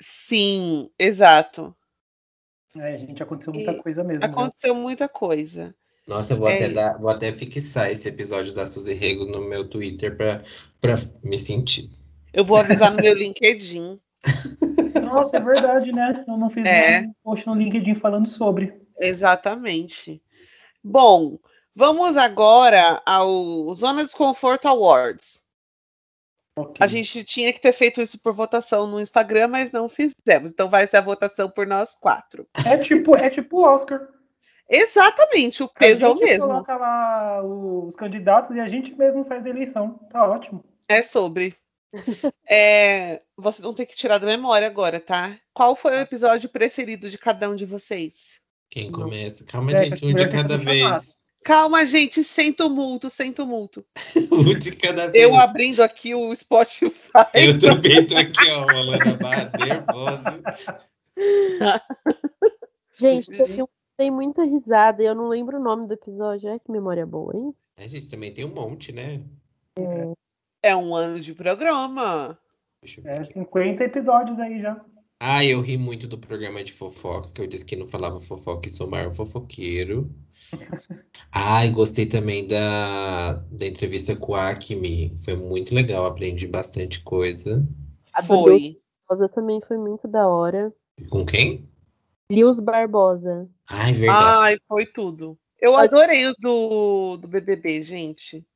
Sim, 0.00 0.88
exato. 0.98 1.74
É, 2.76 2.98
gente, 2.98 3.22
aconteceu 3.22 3.52
muita 3.52 3.72
E 3.72 3.82
coisa 3.82 4.04
mesmo. 4.04 4.24
Aconteceu 4.24 4.74
muita 4.74 5.08
coisa. 5.08 5.74
Nossa, 6.06 6.32
eu 6.32 6.38
vou, 6.38 6.48
É 6.48 6.56
até 6.56 6.68
dar, 6.70 6.98
vou 6.98 7.10
até 7.10 7.30
fixar 7.30 7.90
esse 7.90 8.08
episódio 8.08 8.54
da 8.54 8.64
Suzy 8.64 8.94
Rego 8.94 9.26
no 9.26 9.46
meu 9.46 9.68
Twitter 9.68 10.16
pra 10.16 10.40
me 11.22 11.36
sentir. 11.36 11.90
Eu 12.38 12.44
vou 12.44 12.56
avisar 12.56 12.92
no 12.92 13.02
meu 13.02 13.14
LinkedIn. 13.14 13.98
Nossa, 15.02 15.38
é 15.38 15.40
verdade, 15.40 15.90
né? 15.90 16.22
Eu 16.28 16.38
não 16.38 16.48
fiz 16.48 16.64
É. 16.64 17.00
um 17.00 17.12
post 17.24 17.44
no 17.48 17.54
LinkedIn 17.54 17.96
falando 17.96 18.28
sobre. 18.28 18.80
Exatamente. 19.00 20.22
Bom, 20.84 21.36
vamos 21.74 22.16
agora 22.16 23.02
ao 23.04 23.74
Zona 23.74 24.04
Desconforto 24.04 24.68
Awards. 24.68 25.42
Ok. 26.56 26.76
A 26.78 26.86
gente 26.86 27.24
tinha 27.24 27.52
que 27.52 27.60
ter 27.60 27.72
feito 27.72 28.00
isso 28.00 28.20
por 28.20 28.32
votação 28.32 28.86
no 28.86 29.00
Instagram, 29.00 29.48
mas 29.48 29.72
não 29.72 29.88
fizemos. 29.88 30.52
Então 30.52 30.68
vai 30.70 30.86
ser 30.86 30.98
a 30.98 31.00
votação 31.00 31.50
por 31.50 31.66
nós 31.66 31.96
quatro. 31.96 32.46
É 32.68 32.76
tipo, 32.78 33.16
é 33.16 33.28
tipo 33.30 33.58
o 33.58 33.64
Oscar. 33.64 34.06
Exatamente, 34.70 35.60
o 35.62 35.66
A 35.66 35.68
peso 35.70 36.04
é 36.04 36.08
o 36.08 36.12
gente 36.16 36.24
mesmo. 36.24 36.46
coloca 36.46 36.76
lá 36.76 37.42
os 37.44 37.96
candidatos 37.96 38.54
e 38.54 38.60
a 38.60 38.68
gente 38.68 38.94
mesmo 38.96 39.24
faz 39.24 39.44
a 39.44 39.48
eleição. 39.48 39.98
Tá 40.12 40.24
ótimo. 40.24 40.64
É 40.88 41.02
sobre. 41.02 41.56
É, 42.48 43.22
vocês 43.36 43.62
vão 43.62 43.72
ter 43.74 43.86
que 43.86 43.94
tirar 43.96 44.18
da 44.18 44.26
memória 44.26 44.66
agora, 44.66 45.00
tá? 45.00 45.38
Qual 45.54 45.74
foi 45.76 45.92
o 45.96 46.00
episódio 46.00 46.48
preferido 46.48 47.08
de 47.10 47.16
cada 47.18 47.48
um 47.48 47.54
de 47.56 47.64
vocês? 47.66 48.40
Quem 48.70 48.90
Não. 48.90 48.92
começa? 49.00 49.44
Calma, 49.44 49.72
É, 49.72 49.84
gente, 49.86 50.04
um 50.06 50.14
de 50.14 50.28
cada 50.28 50.58
chamar. 50.58 50.70
vez. 50.94 51.18
Calma, 51.44 51.86
gente, 51.86 52.22
sem 52.24 52.52
tumulto, 52.52 53.08
sem 53.08 53.32
tumulto. 53.32 53.82
Um 54.32 54.58
de 54.58 54.76
cada 54.76 55.10
vez. 55.10 55.24
Eu 55.24 55.34
abrindo 55.36 55.80
aqui 55.82 56.14
o 56.14 56.34
Spotify. 56.34 56.92
Eu 57.32 57.58
também 57.58 58.06
tô 58.06 58.16
aqui, 58.16 58.50
ó, 58.50 58.60
rolando 58.72 59.08
a 59.08 59.16
barra 59.16 59.52
nervosa. 59.58 60.42
Gente, 62.96 63.30
teve 63.30 63.62
um- 63.62 63.68
tem 63.96 64.10
muita 64.10 64.44
risada 64.44 65.02
e 65.02 65.06
eu 65.06 65.14
não 65.14 65.28
lembro 65.28 65.58
o 65.58 65.62
nome 65.62 65.86
do 65.86 65.94
episódio. 65.94 66.50
Ai, 66.50 66.58
que 66.60 66.70
memória 66.70 67.06
boa, 67.06 67.34
hein? 67.36 67.54
A 67.78 67.86
gente 67.86 68.08
também 68.08 68.32
tem 68.32 68.44
um 68.44 68.52
monte, 68.54 68.92
né? 68.92 69.22
É 69.78 70.12
um 70.76 70.94
ano 70.94 71.20
de 71.20 71.34
programa. 71.34 72.38
É 73.04 73.18
aqui. 73.18 73.32
50 73.32 73.84
episódios 73.84 74.38
aí 74.38 74.60
já. 74.60 74.80
Ah, 75.20 75.44
eu 75.44 75.60
ri 75.60 75.76
muito 75.76 76.06
do 76.06 76.16
programa 76.16 76.62
de 76.62 76.72
fofoca, 76.72 77.32
que 77.34 77.40
eu 77.40 77.46
disse 77.46 77.64
que 77.64 77.74
não 77.74 77.88
falava 77.88 78.20
fofoca 78.20 78.68
e 78.68 78.70
sou 78.70 78.86
o 78.86 78.90
maior 78.90 79.10
fofoqueiro. 79.10 80.08
Ai, 81.34 81.70
gostei 81.74 82.06
também 82.06 82.46
da, 82.46 83.32
da 83.50 83.66
entrevista 83.66 84.14
com 84.14 84.34
a 84.36 84.50
Acme. 84.50 85.12
Foi 85.24 85.34
muito 85.34 85.74
legal, 85.74 86.06
aprendi 86.06 86.46
bastante 86.46 87.02
coisa. 87.02 87.66
A 88.12 88.20
do 88.20 88.26
Foi. 88.28 88.80
Barbosa 89.08 89.28
também 89.28 89.60
foi 89.66 89.76
muito 89.76 90.06
da 90.06 90.28
hora. 90.28 90.72
Com 91.10 91.26
quem? 91.26 91.68
Lius 92.30 92.60
Barbosa. 92.60 93.48
Ai, 93.68 93.92
verdade. 93.94 94.38
Ai, 94.38 94.58
foi 94.68 94.86
tudo. 94.86 95.36
Eu 95.60 95.76
adorei 95.76 96.28
o 96.28 96.34
do, 96.38 97.16
do 97.16 97.26
BBB, 97.26 97.82
gente. 97.82 98.46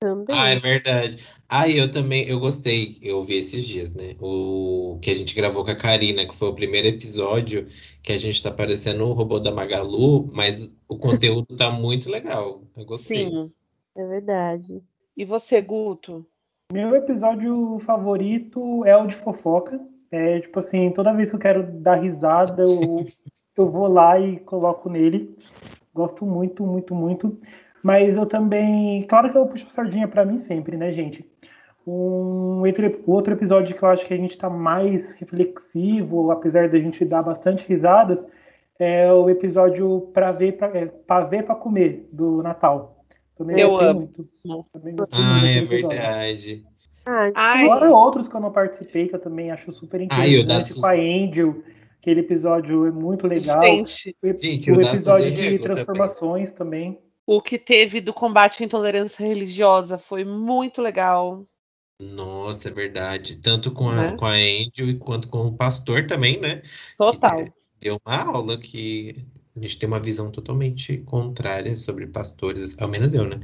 Também. 0.00 0.34
Ah, 0.34 0.48
é 0.48 0.56
verdade. 0.58 1.18
Ah, 1.46 1.68
eu 1.68 1.90
também, 1.90 2.26
eu 2.26 2.40
gostei, 2.40 2.96
eu 3.02 3.22
vi 3.22 3.34
esses 3.34 3.66
dias, 3.66 3.94
né? 3.94 4.14
O 4.18 4.98
que 5.02 5.10
a 5.10 5.14
gente 5.14 5.34
gravou 5.34 5.62
com 5.62 5.70
a 5.70 5.76
Karina, 5.76 6.24
que 6.26 6.34
foi 6.34 6.48
o 6.48 6.54
primeiro 6.54 6.88
episódio, 6.88 7.66
que 8.02 8.10
a 8.10 8.16
gente 8.16 8.42
tá 8.42 8.50
parecendo 8.50 9.04
o 9.04 9.12
robô 9.12 9.38
da 9.38 9.52
Magalu, 9.52 10.30
mas 10.32 10.74
o 10.88 10.96
conteúdo 10.96 11.54
tá 11.54 11.70
muito 11.70 12.08
legal. 12.08 12.62
Eu 12.74 12.84
gostei. 12.86 13.24
Sim. 13.24 13.52
É 13.94 14.06
verdade. 14.06 14.82
E 15.14 15.24
você, 15.24 15.60
Guto? 15.60 16.24
Meu 16.72 16.94
episódio 16.94 17.78
favorito 17.80 18.84
é 18.86 18.96
o 18.96 19.06
de 19.06 19.16
fofoca. 19.16 19.78
É 20.10 20.40
tipo 20.40 20.60
assim, 20.60 20.90
toda 20.92 21.12
vez 21.12 21.28
que 21.28 21.36
eu 21.36 21.40
quero 21.40 21.62
dar 21.62 21.96
risada, 21.96 22.62
eu, 22.62 23.04
eu 23.64 23.70
vou 23.70 23.86
lá 23.86 24.18
e 24.18 24.40
coloco 24.40 24.88
nele. 24.88 25.36
Gosto 25.92 26.24
muito, 26.24 26.64
muito, 26.64 26.94
muito. 26.94 27.38
Mas 27.82 28.16
eu 28.16 28.26
também. 28.26 29.02
Claro 29.04 29.30
que 29.30 29.38
eu 29.38 29.46
puxo 29.46 29.66
a 29.66 29.70
sardinha 29.70 30.06
pra 30.08 30.24
mim 30.24 30.38
sempre, 30.38 30.76
né, 30.76 30.90
gente? 30.90 31.28
Um 31.86 32.60
outro, 32.66 33.00
outro 33.06 33.32
episódio 33.34 33.74
que 33.76 33.82
eu 33.82 33.88
acho 33.88 34.06
que 34.06 34.12
a 34.14 34.16
gente 34.16 34.36
tá 34.36 34.50
mais 34.50 35.12
reflexivo, 35.12 36.30
apesar 36.30 36.68
da 36.68 36.78
gente 36.78 37.04
dar 37.04 37.22
bastante 37.22 37.66
risadas, 37.66 38.24
é 38.78 39.10
o 39.12 39.28
episódio 39.30 40.10
pra 40.12 40.30
ver 40.30 40.52
pra, 40.56 40.68
é, 40.76 40.86
pra 40.86 41.20
ver 41.24 41.44
pra 41.44 41.54
comer, 41.54 42.06
do 42.12 42.42
Natal. 42.42 42.96
Também 43.36 43.58
Eu 43.58 43.70
gostei 43.70 43.88
amo. 43.88 44.00
muito. 44.00 44.28
Também 44.72 44.94
gostei 44.96 45.18
muito 45.18 45.32
Ah, 45.42 45.48
é 45.48 45.56
episódio. 45.58 45.88
verdade. 45.88 46.64
Ai, 47.34 47.66
Fora 47.66 47.90
outros 47.90 48.28
que 48.28 48.36
eu 48.36 48.40
não 48.40 48.52
participei, 48.52 49.08
que 49.08 49.14
eu 49.16 49.18
também 49.18 49.50
acho 49.50 49.72
super 49.72 50.00
o 50.02 50.06
da 50.06 50.14
interessante, 50.16 50.68
Sus- 50.74 50.80
com 50.82 50.86
a 50.86 50.92
Angel, 50.94 51.56
aquele 51.98 52.20
episódio 52.20 52.86
é 52.86 52.90
muito 52.90 53.26
legal. 53.26 53.62
gente, 53.62 54.14
O, 54.22 54.32
Gente, 54.32 54.70
o 54.70 54.74
episódio 54.74 55.26
Suzy 55.28 55.48
de 55.50 55.58
transformações 55.58 56.52
também. 56.52 56.98
O 57.30 57.40
que 57.40 57.56
teve 57.56 58.00
do 58.00 58.12
combate 58.12 58.60
à 58.60 58.66
intolerância 58.66 59.24
religiosa 59.24 59.96
foi 59.96 60.24
muito 60.24 60.82
legal. 60.82 61.46
Nossa, 62.02 62.70
é 62.70 62.72
verdade. 62.72 63.36
Tanto 63.36 63.70
com 63.70 63.88
a, 63.88 63.94
Né? 63.94 64.16
com 64.16 64.24
a 64.24 64.32
Angel 64.32 64.98
quanto 64.98 65.28
com 65.28 65.46
o 65.46 65.56
pastor 65.56 66.08
também, 66.08 66.40
né? 66.40 66.60
Total. 66.98 67.36
Que 67.36 67.52
deu 67.78 68.00
uma 68.04 68.16
aula 68.16 68.58
que 68.58 69.14
a 69.56 69.60
gente 69.60 69.78
tem 69.78 69.86
uma 69.86 70.00
visão 70.00 70.28
totalmente 70.32 70.98
contrária 71.02 71.76
sobre 71.76 72.04
pastores, 72.08 72.74
ao 72.80 72.88
menos 72.88 73.14
eu, 73.14 73.24
né? 73.24 73.40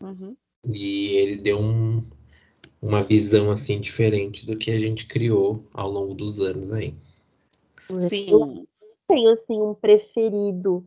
Uhum. 0.00 0.34
E 0.72 1.16
ele 1.16 1.36
deu 1.36 1.60
um, 1.60 2.02
uma 2.80 3.02
visão 3.02 3.50
assim 3.50 3.78
diferente 3.82 4.46
do 4.46 4.56
que 4.56 4.70
a 4.70 4.78
gente 4.78 5.06
criou 5.06 5.62
ao 5.74 5.90
longo 5.90 6.14
dos 6.14 6.40
anos 6.40 6.72
aí. 6.72 6.94
Sim. 8.08 8.66
tenho 9.06 9.28
assim 9.34 9.60
um 9.60 9.74
preferido. 9.74 10.86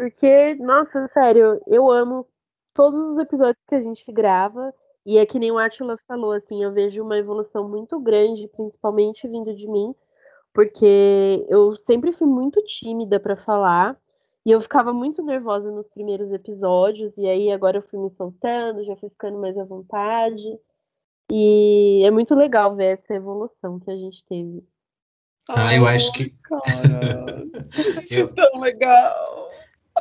Porque, 0.00 0.54
nossa, 0.54 1.08
sério, 1.12 1.60
eu 1.66 1.90
amo 1.90 2.26
todos 2.72 3.12
os 3.12 3.18
episódios 3.18 3.62
que 3.68 3.74
a 3.74 3.82
gente 3.82 4.10
grava. 4.10 4.72
E 5.04 5.18
é 5.18 5.26
que 5.26 5.38
nem 5.38 5.52
o 5.52 5.58
Atila 5.58 5.98
falou, 6.08 6.32
assim, 6.32 6.64
eu 6.64 6.72
vejo 6.72 7.02
uma 7.02 7.18
evolução 7.18 7.68
muito 7.68 8.00
grande, 8.00 8.48
principalmente 8.48 9.28
vindo 9.28 9.54
de 9.54 9.68
mim, 9.68 9.94
porque 10.54 11.44
eu 11.50 11.76
sempre 11.78 12.12
fui 12.12 12.26
muito 12.26 12.62
tímida 12.64 13.20
pra 13.20 13.36
falar. 13.36 13.94
E 14.46 14.50
eu 14.50 14.60
ficava 14.62 14.90
muito 14.90 15.22
nervosa 15.22 15.70
nos 15.70 15.86
primeiros 15.88 16.32
episódios, 16.32 17.12
e 17.18 17.26
aí 17.26 17.52
agora 17.52 17.76
eu 17.76 17.82
fui 17.82 17.98
me 17.98 18.10
soltando, 18.16 18.82
já 18.84 18.96
fui 18.96 19.10
ficando 19.10 19.38
mais 19.38 19.56
à 19.58 19.64
vontade. 19.64 20.58
E 21.30 22.02
é 22.06 22.10
muito 22.10 22.34
legal 22.34 22.74
ver 22.74 22.98
essa 22.98 23.14
evolução 23.14 23.78
que 23.78 23.90
a 23.90 23.96
gente 23.96 24.24
teve. 24.24 24.64
Ah, 25.50 25.74
eu 25.76 25.84
acho 25.84 26.10
que 26.14 26.30
Cara, 26.30 27.44
que 28.08 28.16
Eu- 28.20 28.34
tão 28.34 28.60
legal. 28.60 29.49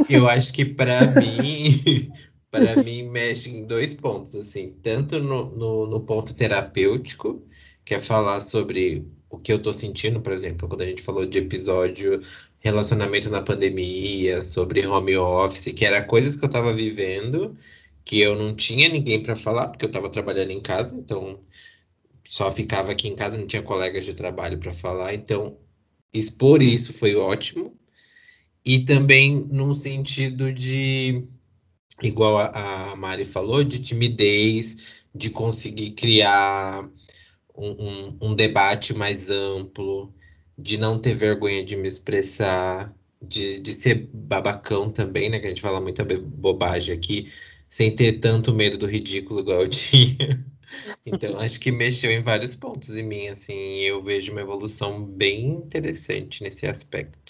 Eu 0.10 0.28
acho 0.28 0.54
que 0.54 0.66
para 0.66 1.12
mim 1.12 2.12
para 2.52 2.84
mim 2.84 3.04
mexe 3.04 3.50
em 3.50 3.66
dois 3.66 3.94
pontos 3.94 4.34
assim, 4.36 4.76
tanto 4.82 5.20
no, 5.20 5.56
no, 5.56 5.88
no 5.88 6.02
ponto 6.02 6.36
terapêutico, 6.36 7.44
que 7.86 7.94
é 7.94 8.00
falar 8.00 8.40
sobre 8.40 9.08
o 9.30 9.38
que 9.38 9.54
eu 9.54 9.62
tô 9.62 9.72
sentindo, 9.72 10.22
por 10.22 10.34
exemplo, 10.34 10.68
quando 10.68 10.82
a 10.82 10.86
gente 10.86 11.02
falou 11.02 11.26
de 11.26 11.38
episódio 11.38 12.20
relacionamento 12.60 13.30
na 13.30 13.42
pandemia, 13.42 14.42
sobre 14.42 14.86
home 14.86 15.16
office, 15.16 15.74
que 15.74 15.86
era 15.86 16.04
coisas 16.04 16.36
que 16.36 16.44
eu 16.46 16.50
tava 16.50 16.74
vivendo, 16.74 17.56
que 18.04 18.20
eu 18.20 18.36
não 18.36 18.56
tinha 18.56 18.90
ninguém 18.90 19.24
para 19.24 19.36
falar, 19.36 19.70
porque 19.70 19.86
eu 19.86 19.92
tava 19.92 20.10
trabalhando 20.10 20.52
em 20.52 20.62
casa, 20.62 20.96
então 20.96 21.40
só 22.28 22.52
ficava 22.52 22.92
aqui 22.92 23.08
em 23.08 23.16
casa, 23.16 23.38
não 23.38 23.48
tinha 23.48 23.62
colegas 23.62 24.06
de 24.06 24.14
trabalho 24.14 24.60
para 24.60 24.74
falar, 24.74 25.14
então 25.14 25.58
expor 26.14 26.62
isso 26.62 26.94
foi 26.94 27.16
ótimo. 27.16 27.79
E 28.66 28.86
também 28.86 29.46
num 29.48 29.74
sentido 29.74 30.52
de, 30.54 31.26
igual 32.04 32.38
a, 32.38 32.92
a 32.94 32.96
Mari 32.96 33.26
falou, 33.26 33.64
de 33.64 33.80
timidez, 33.82 35.04
de 35.16 35.30
conseguir 35.30 35.92
criar 35.92 36.90
um, 37.56 37.72
um, 38.12 38.18
um 38.32 38.36
debate 38.36 38.94
mais 38.94 39.30
amplo, 39.30 40.14
de 40.58 40.78
não 40.78 41.00
ter 41.00 41.16
vergonha 41.16 41.64
de 41.64 41.76
me 41.76 41.88
expressar, 41.88 42.94
de, 43.22 43.60
de 43.60 43.72
ser 43.74 44.10
babacão 44.14 44.90
também, 44.92 45.30
né? 45.30 45.40
Que 45.40 45.48
a 45.48 45.50
gente 45.50 45.62
fala 45.62 45.82
muita 45.82 46.04
bobagem 46.06 46.96
aqui, 46.96 47.32
sem 47.70 47.94
ter 47.94 48.20
tanto 48.20 48.54
medo 48.54 48.78
do 48.78 48.88
ridículo 48.88 49.42
igual 49.42 49.62
eu 49.62 49.68
tinha. 49.70 50.46
Então, 51.06 51.40
acho 51.40 51.60
que 51.60 51.72
mexeu 51.72 52.12
em 52.12 52.22
vários 52.22 52.56
pontos 52.56 52.98
em 52.98 53.04
mim, 53.04 53.28
assim, 53.28 53.80
eu 53.82 54.02
vejo 54.04 54.32
uma 54.32 54.42
evolução 54.42 55.04
bem 55.06 55.48
interessante 55.50 56.44
nesse 56.44 56.68
aspecto. 56.68 57.29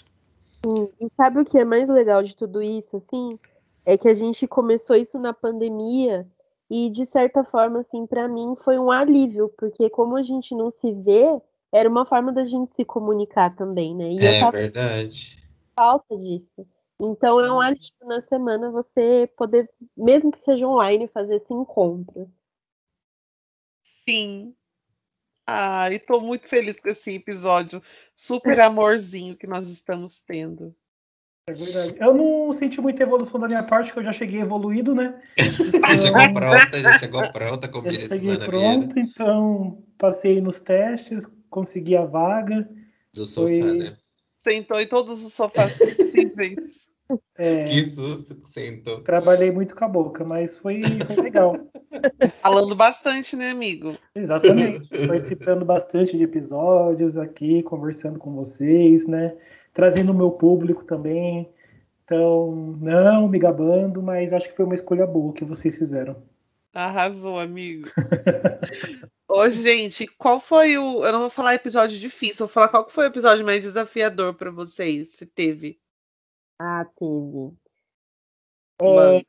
E 0.66 1.08
sabe 1.16 1.40
o 1.40 1.44
que 1.44 1.58
é 1.58 1.64
mais 1.64 1.88
legal 1.88 2.22
de 2.22 2.36
tudo 2.36 2.62
isso, 2.62 2.96
assim? 2.96 3.38
É 3.84 3.96
que 3.96 4.08
a 4.08 4.14
gente 4.14 4.46
começou 4.46 4.94
isso 4.94 5.18
na 5.18 5.32
pandemia 5.32 6.28
e, 6.68 6.90
de 6.90 7.06
certa 7.06 7.42
forma, 7.42 7.80
assim, 7.80 8.06
pra 8.06 8.28
mim 8.28 8.54
foi 8.62 8.78
um 8.78 8.90
alívio, 8.90 9.52
porque 9.56 9.88
como 9.88 10.16
a 10.16 10.22
gente 10.22 10.54
não 10.54 10.70
se 10.70 10.92
vê, 10.92 11.40
era 11.72 11.88
uma 11.88 12.04
forma 12.04 12.32
da 12.32 12.44
gente 12.44 12.74
se 12.74 12.84
comunicar 12.84 13.54
também, 13.56 13.94
né? 13.96 14.12
E 14.12 14.18
É 14.18 14.40
tava 14.40 14.52
verdade. 14.52 15.42
falta 15.74 16.16
disso. 16.16 16.66
Então 17.00 17.40
é 17.40 17.50
um 17.50 17.60
alívio 17.60 17.90
na 18.02 18.20
semana 18.20 18.70
você 18.70 19.28
poder, 19.36 19.70
mesmo 19.96 20.30
que 20.30 20.38
seja 20.38 20.68
online, 20.68 21.08
fazer 21.08 21.36
esse 21.36 21.52
encontro. 21.52 22.30
Sim. 23.82 24.54
Ai, 25.52 25.98
tô 25.98 26.20
muito 26.20 26.46
feliz 26.46 26.78
com 26.78 26.88
esse 26.88 27.12
episódio 27.12 27.82
super 28.14 28.60
amorzinho 28.60 29.36
que 29.36 29.48
nós 29.48 29.68
estamos 29.68 30.20
tendo. 30.20 30.72
É 31.48 31.52
verdade. 31.52 31.96
Eu 31.98 32.14
não 32.14 32.52
senti 32.52 32.80
muita 32.80 33.02
evolução 33.02 33.40
da 33.40 33.48
minha 33.48 33.64
parte, 33.64 33.86
porque 33.88 33.98
eu 33.98 34.04
já 34.04 34.12
cheguei 34.12 34.40
evoluído, 34.40 34.94
né? 34.94 35.20
Já 35.90 35.96
chegou 35.96 36.32
pronta, 36.34 36.78
já 36.78 36.92
chegou 36.98 37.32
pronta, 37.32 37.68
como 37.68 37.88
Eu 37.88 37.90
diria 37.90 38.06
cheguei 38.06 38.34
Suzana 38.34 38.48
Vieira. 38.48 38.78
pronto, 38.78 38.98
então 39.00 39.84
passei 39.98 40.40
nos 40.40 40.60
testes, 40.60 41.26
consegui 41.48 41.96
a 41.96 42.04
vaga. 42.04 42.68
Do 43.12 43.26
sofá, 43.26 43.48
Foi- 43.48 43.72
né? 43.76 43.96
Sentou 44.44 44.80
em 44.80 44.86
todos 44.86 45.24
os 45.24 45.32
sofás 45.34 45.76
possíveis. 45.78 46.86
É, 47.36 47.64
Que 47.64 47.82
susto 47.82 48.34
que 48.40 48.48
sentou. 48.48 49.00
trabalhei 49.00 49.50
muito 49.50 49.74
com 49.74 49.84
a 49.84 49.88
boca, 49.88 50.24
mas 50.24 50.58
foi, 50.58 50.82
foi 51.06 51.16
legal. 51.16 51.56
Falando 52.42 52.74
bastante, 52.74 53.34
né, 53.36 53.50
amigo? 53.50 53.94
Exatamente. 54.14 55.06
Participando 55.06 55.64
bastante 55.64 56.16
de 56.16 56.24
episódios 56.24 57.16
aqui, 57.16 57.62
conversando 57.62 58.18
com 58.18 58.34
vocês, 58.34 59.06
né? 59.06 59.34
Trazendo 59.72 60.12
o 60.12 60.14
meu 60.14 60.30
público 60.30 60.84
também. 60.84 61.48
Então, 62.04 62.76
não 62.80 63.28
me 63.28 63.38
gabando, 63.38 64.02
mas 64.02 64.32
acho 64.32 64.48
que 64.48 64.56
foi 64.56 64.64
uma 64.64 64.74
escolha 64.74 65.06
boa 65.06 65.32
que 65.32 65.44
vocês 65.44 65.78
fizeram. 65.78 66.16
Arrasou, 66.74 67.38
amigo. 67.38 67.88
Ô, 69.28 69.48
gente, 69.48 70.06
qual 70.18 70.40
foi 70.40 70.76
o. 70.76 71.04
Eu 71.04 71.12
não 71.12 71.20
vou 71.20 71.30
falar 71.30 71.54
episódio 71.54 71.98
difícil, 71.98 72.46
vou 72.46 72.52
falar 72.52 72.68
qual 72.68 72.84
que 72.84 72.92
foi 72.92 73.04
o 73.04 73.08
episódio 73.08 73.44
mais 73.46 73.62
desafiador 73.62 74.34
pra 74.34 74.50
vocês, 74.50 75.10
se 75.10 75.24
teve. 75.24 75.78
Ah, 76.62 76.84
teve. 76.84 77.54
É, 78.82 78.94
Manda. 78.94 79.24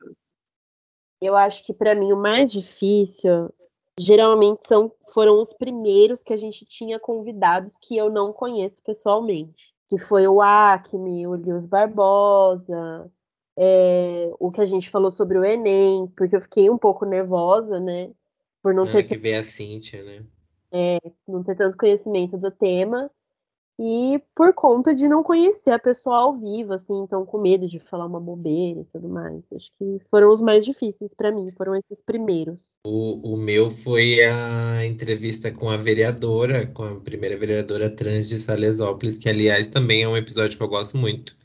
eu 1.18 1.34
acho 1.34 1.64
que 1.64 1.72
pra 1.72 1.94
mim 1.94 2.12
o 2.12 2.16
mais 2.16 2.52
difícil 2.52 3.50
geralmente 3.98 4.68
são, 4.68 4.92
foram 5.14 5.40
os 5.40 5.54
primeiros 5.54 6.22
que 6.22 6.34
a 6.34 6.36
gente 6.36 6.66
tinha 6.66 7.00
convidados 7.00 7.72
que 7.80 7.96
eu 7.96 8.10
não 8.10 8.34
conheço 8.34 8.82
pessoalmente. 8.82 9.72
Que 9.88 9.98
foi 9.98 10.26
o 10.26 10.42
Acme, 10.42 11.26
o 11.26 11.34
Lius 11.34 11.64
Barbosa, 11.64 13.10
é, 13.56 14.30
o 14.38 14.52
que 14.52 14.60
a 14.60 14.66
gente 14.66 14.90
falou 14.90 15.10
sobre 15.10 15.38
o 15.38 15.44
Enem, 15.44 16.08
porque 16.14 16.36
eu 16.36 16.40
fiquei 16.42 16.68
um 16.68 16.76
pouco 16.76 17.06
nervosa, 17.06 17.80
né? 17.80 18.10
Por 18.62 18.74
não 18.74 18.84
Ah, 18.84 18.92
ter 18.92 19.04
que 19.04 19.16
veio 19.16 19.40
a 19.40 19.44
Cíntia, 19.44 20.02
né? 20.02 20.22
não 21.26 21.42
ter 21.42 21.56
tanto 21.56 21.78
conhecimento 21.78 22.36
do 22.36 22.50
tema 22.50 23.10
e 23.84 24.22
por 24.36 24.54
conta 24.54 24.94
de 24.94 25.08
não 25.08 25.24
conhecer 25.24 25.70
a 25.70 25.78
pessoa 25.78 26.16
ao 26.16 26.38
vivo, 26.38 26.72
assim, 26.72 26.94
então 27.02 27.26
com 27.26 27.40
medo 27.40 27.66
de 27.66 27.80
falar 27.80 28.06
uma 28.06 28.20
bobeira 28.20 28.80
e 28.80 28.84
tudo 28.84 29.08
mais. 29.08 29.42
Acho 29.52 29.72
que 29.76 29.98
foram 30.08 30.32
os 30.32 30.40
mais 30.40 30.64
difíceis 30.64 31.12
pra 31.16 31.32
mim, 31.32 31.50
foram 31.58 31.74
esses 31.74 32.00
primeiros. 32.00 32.60
O, 32.86 33.34
o 33.34 33.36
meu 33.36 33.68
foi 33.68 34.22
a 34.22 34.86
entrevista 34.86 35.50
com 35.50 35.68
a 35.68 35.76
vereadora, 35.76 36.64
com 36.64 36.84
a 36.84 37.00
primeira 37.00 37.36
vereadora 37.36 37.90
trans 37.90 38.28
de 38.28 38.36
Salesópolis, 38.36 39.18
que 39.18 39.28
aliás 39.28 39.66
também 39.66 40.04
é 40.04 40.08
um 40.08 40.16
episódio 40.16 40.56
que 40.56 40.62
eu 40.62 40.68
gosto 40.68 40.96
muito, 40.96 41.36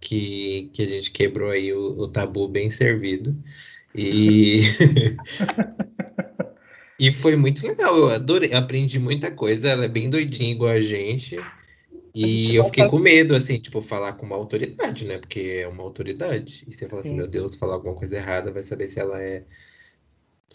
que, 0.00 0.70
que 0.72 0.80
a 0.80 0.86
gente 0.86 1.10
quebrou 1.10 1.50
aí 1.50 1.74
o, 1.74 2.00
o 2.00 2.08
tabu 2.08 2.48
bem 2.48 2.70
servido. 2.70 3.36
E, 3.94 4.60
e 6.98 7.12
foi 7.12 7.36
muito 7.36 7.66
legal, 7.66 7.94
eu 7.94 8.10
adorei, 8.12 8.54
aprendi 8.54 8.98
muita 8.98 9.30
coisa, 9.30 9.68
ela 9.68 9.84
é 9.84 9.88
bem 9.88 10.08
doidinha 10.08 10.52
igual 10.52 10.70
a 10.70 10.80
gente. 10.80 11.38
E 12.16 12.44
gente 12.44 12.54
eu 12.54 12.64
fiquei 12.64 12.88
com 12.88 12.98
medo, 12.98 13.34
assim, 13.34 13.58
tipo, 13.58 13.82
falar 13.82 14.14
com 14.14 14.24
uma 14.24 14.36
autoridade, 14.36 15.04
né? 15.04 15.18
Porque 15.18 15.58
é 15.60 15.68
uma 15.68 15.82
autoridade. 15.82 16.64
E 16.66 16.72
você 16.72 16.88
fala 16.88 17.00
assim, 17.00 17.10
Sim. 17.10 17.16
meu 17.16 17.28
Deus, 17.28 17.56
falar 17.56 17.74
alguma 17.74 17.94
coisa 17.94 18.16
errada, 18.16 18.50
vai 18.50 18.62
saber 18.62 18.88
se 18.88 18.98
ela 18.98 19.22
é 19.22 19.44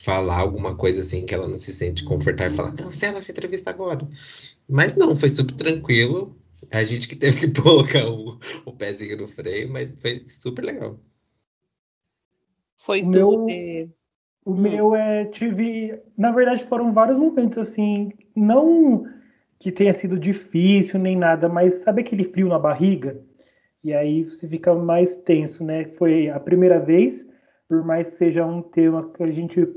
falar 0.04 0.40
alguma 0.40 0.76
coisa 0.76 1.02
assim 1.02 1.24
que 1.24 1.36
ela 1.36 1.48
não 1.48 1.60
se 1.60 1.72
sente 1.72 2.04
confortável 2.04 2.54
e 2.54 2.56
falar, 2.56 2.72
cancela 2.72 3.20
essa 3.20 3.32
entrevista 3.32 3.70
agora. 3.70 4.08
Mas 4.68 4.96
não, 4.96 5.16
foi 5.16 5.30
super 5.30 5.54
tranquilo. 5.54 6.36
A 6.74 6.84
gente 6.84 7.08
que 7.08 7.16
teve 7.16 7.38
que 7.38 7.52
colocar 7.62 8.10
o, 8.10 8.40
o 8.66 8.74
pezinho 8.74 9.18
no 9.18 9.28
freio, 9.28 9.72
mas 9.72 9.94
foi 10.02 10.24
super 10.28 10.66
legal. 10.66 11.00
Foi 12.76 13.04
O 13.04 13.12
tudo. 13.12 13.46
meu-? 13.46 13.90
O 14.44 14.56
meu 14.56 14.96
é. 14.96 15.26
Tive. 15.26 16.02
Na 16.18 16.32
verdade, 16.32 16.64
foram 16.64 16.92
vários 16.92 17.20
momentos 17.20 17.60
assim. 17.60 18.12
Não 18.36 19.06
que 19.62 19.72
tenha 19.72 19.94
sido 19.94 20.18
difícil 20.18 21.00
nem 21.00 21.16
nada, 21.16 21.48
mas 21.48 21.84
sabe 21.84 22.02
aquele 22.02 22.24
frio 22.24 22.48
na 22.48 22.58
barriga? 22.58 23.22
E 23.84 23.94
aí 23.94 24.24
você 24.24 24.48
fica 24.48 24.74
mais 24.74 25.16
tenso, 25.18 25.64
né? 25.64 25.86
Foi 25.86 26.30
a 26.30 26.40
primeira 26.40 26.80
vez, 26.80 27.30
por 27.70 27.86
mais 27.86 28.10
que 28.10 28.16
seja 28.16 28.44
um 28.44 28.64
tema 28.64 29.08
que 29.12 29.22
a 29.22 29.32
gente 29.32 29.68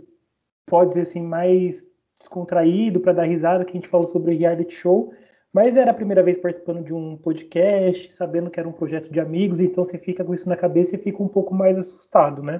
pode 0.64 0.88
dizer 0.88 1.02
assim, 1.02 1.20
mais 1.20 1.84
descontraído 2.18 2.98
para 2.98 3.12
dar 3.12 3.24
risada, 3.24 3.62
que 3.62 3.72
a 3.72 3.74
gente 3.74 3.88
falou 3.88 4.06
sobre 4.06 4.34
reality 4.34 4.74
show. 4.74 5.12
Mas 5.52 5.76
era 5.76 5.90
a 5.90 5.94
primeira 5.94 6.22
vez 6.22 6.38
participando 6.38 6.82
de 6.82 6.94
um 6.94 7.18
podcast, 7.18 8.10
sabendo 8.14 8.50
que 8.50 8.58
era 8.58 8.68
um 8.68 8.72
projeto 8.72 9.12
de 9.12 9.20
amigos, 9.20 9.60
então 9.60 9.84
você 9.84 9.98
fica 9.98 10.24
com 10.24 10.32
isso 10.32 10.48
na 10.48 10.56
cabeça 10.56 10.96
e 10.96 10.98
fica 10.98 11.22
um 11.22 11.28
pouco 11.28 11.54
mais 11.54 11.76
assustado, 11.76 12.42
né? 12.42 12.58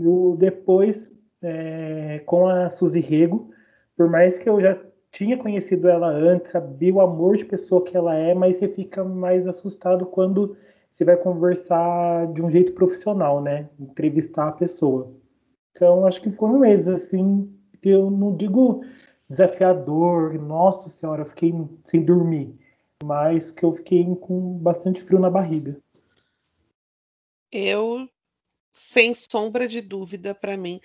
Eu, 0.00 0.36
depois, 0.38 1.10
é, 1.42 2.22
com 2.24 2.46
a 2.46 2.70
Suzy 2.70 3.00
Rego, 3.00 3.50
por 3.96 4.08
mais 4.08 4.38
que 4.38 4.48
eu 4.48 4.60
já 4.60 4.78
tinha 5.18 5.36
conhecido 5.36 5.88
ela 5.88 6.06
antes, 6.06 6.52
sabia 6.52 6.94
o 6.94 7.00
amor 7.00 7.36
de 7.36 7.44
pessoa 7.44 7.82
que 7.82 7.96
ela 7.96 8.14
é, 8.14 8.34
mas 8.34 8.56
você 8.56 8.68
fica 8.68 9.02
mais 9.02 9.48
assustado 9.48 10.06
quando 10.06 10.56
você 10.88 11.04
vai 11.04 11.16
conversar 11.16 12.32
de 12.32 12.40
um 12.40 12.48
jeito 12.48 12.72
profissional, 12.72 13.42
né? 13.42 13.68
Entrevistar 13.80 14.46
a 14.46 14.52
pessoa. 14.52 15.12
Então, 15.72 16.06
acho 16.06 16.22
que 16.22 16.30
foram 16.30 16.60
meses, 16.60 16.86
assim, 16.86 17.52
que 17.82 17.88
eu 17.88 18.08
não 18.12 18.36
digo 18.36 18.84
desafiador, 19.28 20.34
nossa 20.34 20.88
senhora, 20.88 21.24
fiquei 21.24 21.52
sem 21.84 22.04
dormir, 22.04 22.54
mas 23.02 23.50
que 23.50 23.64
eu 23.64 23.72
fiquei 23.72 24.04
com 24.14 24.56
bastante 24.58 25.02
frio 25.02 25.18
na 25.18 25.28
barriga. 25.28 25.76
Eu, 27.50 28.08
sem 28.72 29.12
sombra 29.14 29.66
de 29.66 29.80
dúvida, 29.80 30.32
pra 30.32 30.56
mim, 30.56 30.80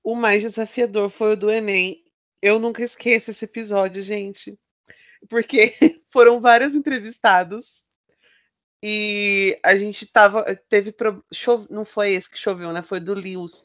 o 0.00 0.14
mais 0.14 0.42
desafiador 0.42 1.10
foi 1.10 1.32
o 1.32 1.36
do 1.36 1.50
Enem. 1.50 2.03
Eu 2.44 2.58
nunca 2.58 2.82
esqueço 2.84 3.30
esse 3.30 3.46
episódio, 3.46 4.02
gente, 4.02 4.58
porque 5.30 5.72
foram 6.12 6.42
vários 6.42 6.74
entrevistados 6.74 7.82
e 8.82 9.58
a 9.62 9.74
gente 9.76 10.04
tava, 10.06 10.44
teve, 10.68 10.92
pro- 10.92 11.24
chove- 11.32 11.66
não 11.70 11.86
foi 11.86 12.12
esse 12.12 12.28
que 12.28 12.38
choveu, 12.38 12.70
né? 12.70 12.82
Foi 12.82 13.00
do 13.00 13.14
Lewis, 13.14 13.64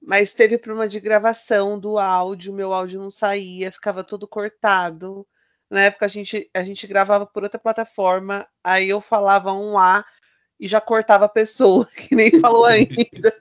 mas 0.00 0.34
teve 0.34 0.58
problema 0.58 0.88
de 0.88 1.00
gravação 1.00 1.80
do 1.80 1.98
áudio, 1.98 2.52
meu 2.54 2.72
áudio 2.72 3.00
não 3.00 3.10
saía, 3.10 3.72
ficava 3.72 4.04
todo 4.04 4.28
cortado. 4.28 5.26
Na 5.70 5.82
época 5.82 6.06
a 6.06 6.08
gente, 6.08 6.48
a 6.54 6.62
gente 6.62 6.86
gravava 6.86 7.26
por 7.26 7.42
outra 7.42 7.58
plataforma, 7.60 8.48
aí 8.62 8.88
eu 8.88 9.00
falava 9.00 9.52
um 9.52 9.78
A 9.78 10.04
e 10.60 10.68
já 10.68 10.80
cortava 10.80 11.24
a 11.24 11.28
pessoa, 11.28 11.86
que 11.96 12.14
nem 12.14 12.40
falou 12.40 12.66
ainda. 12.66 13.34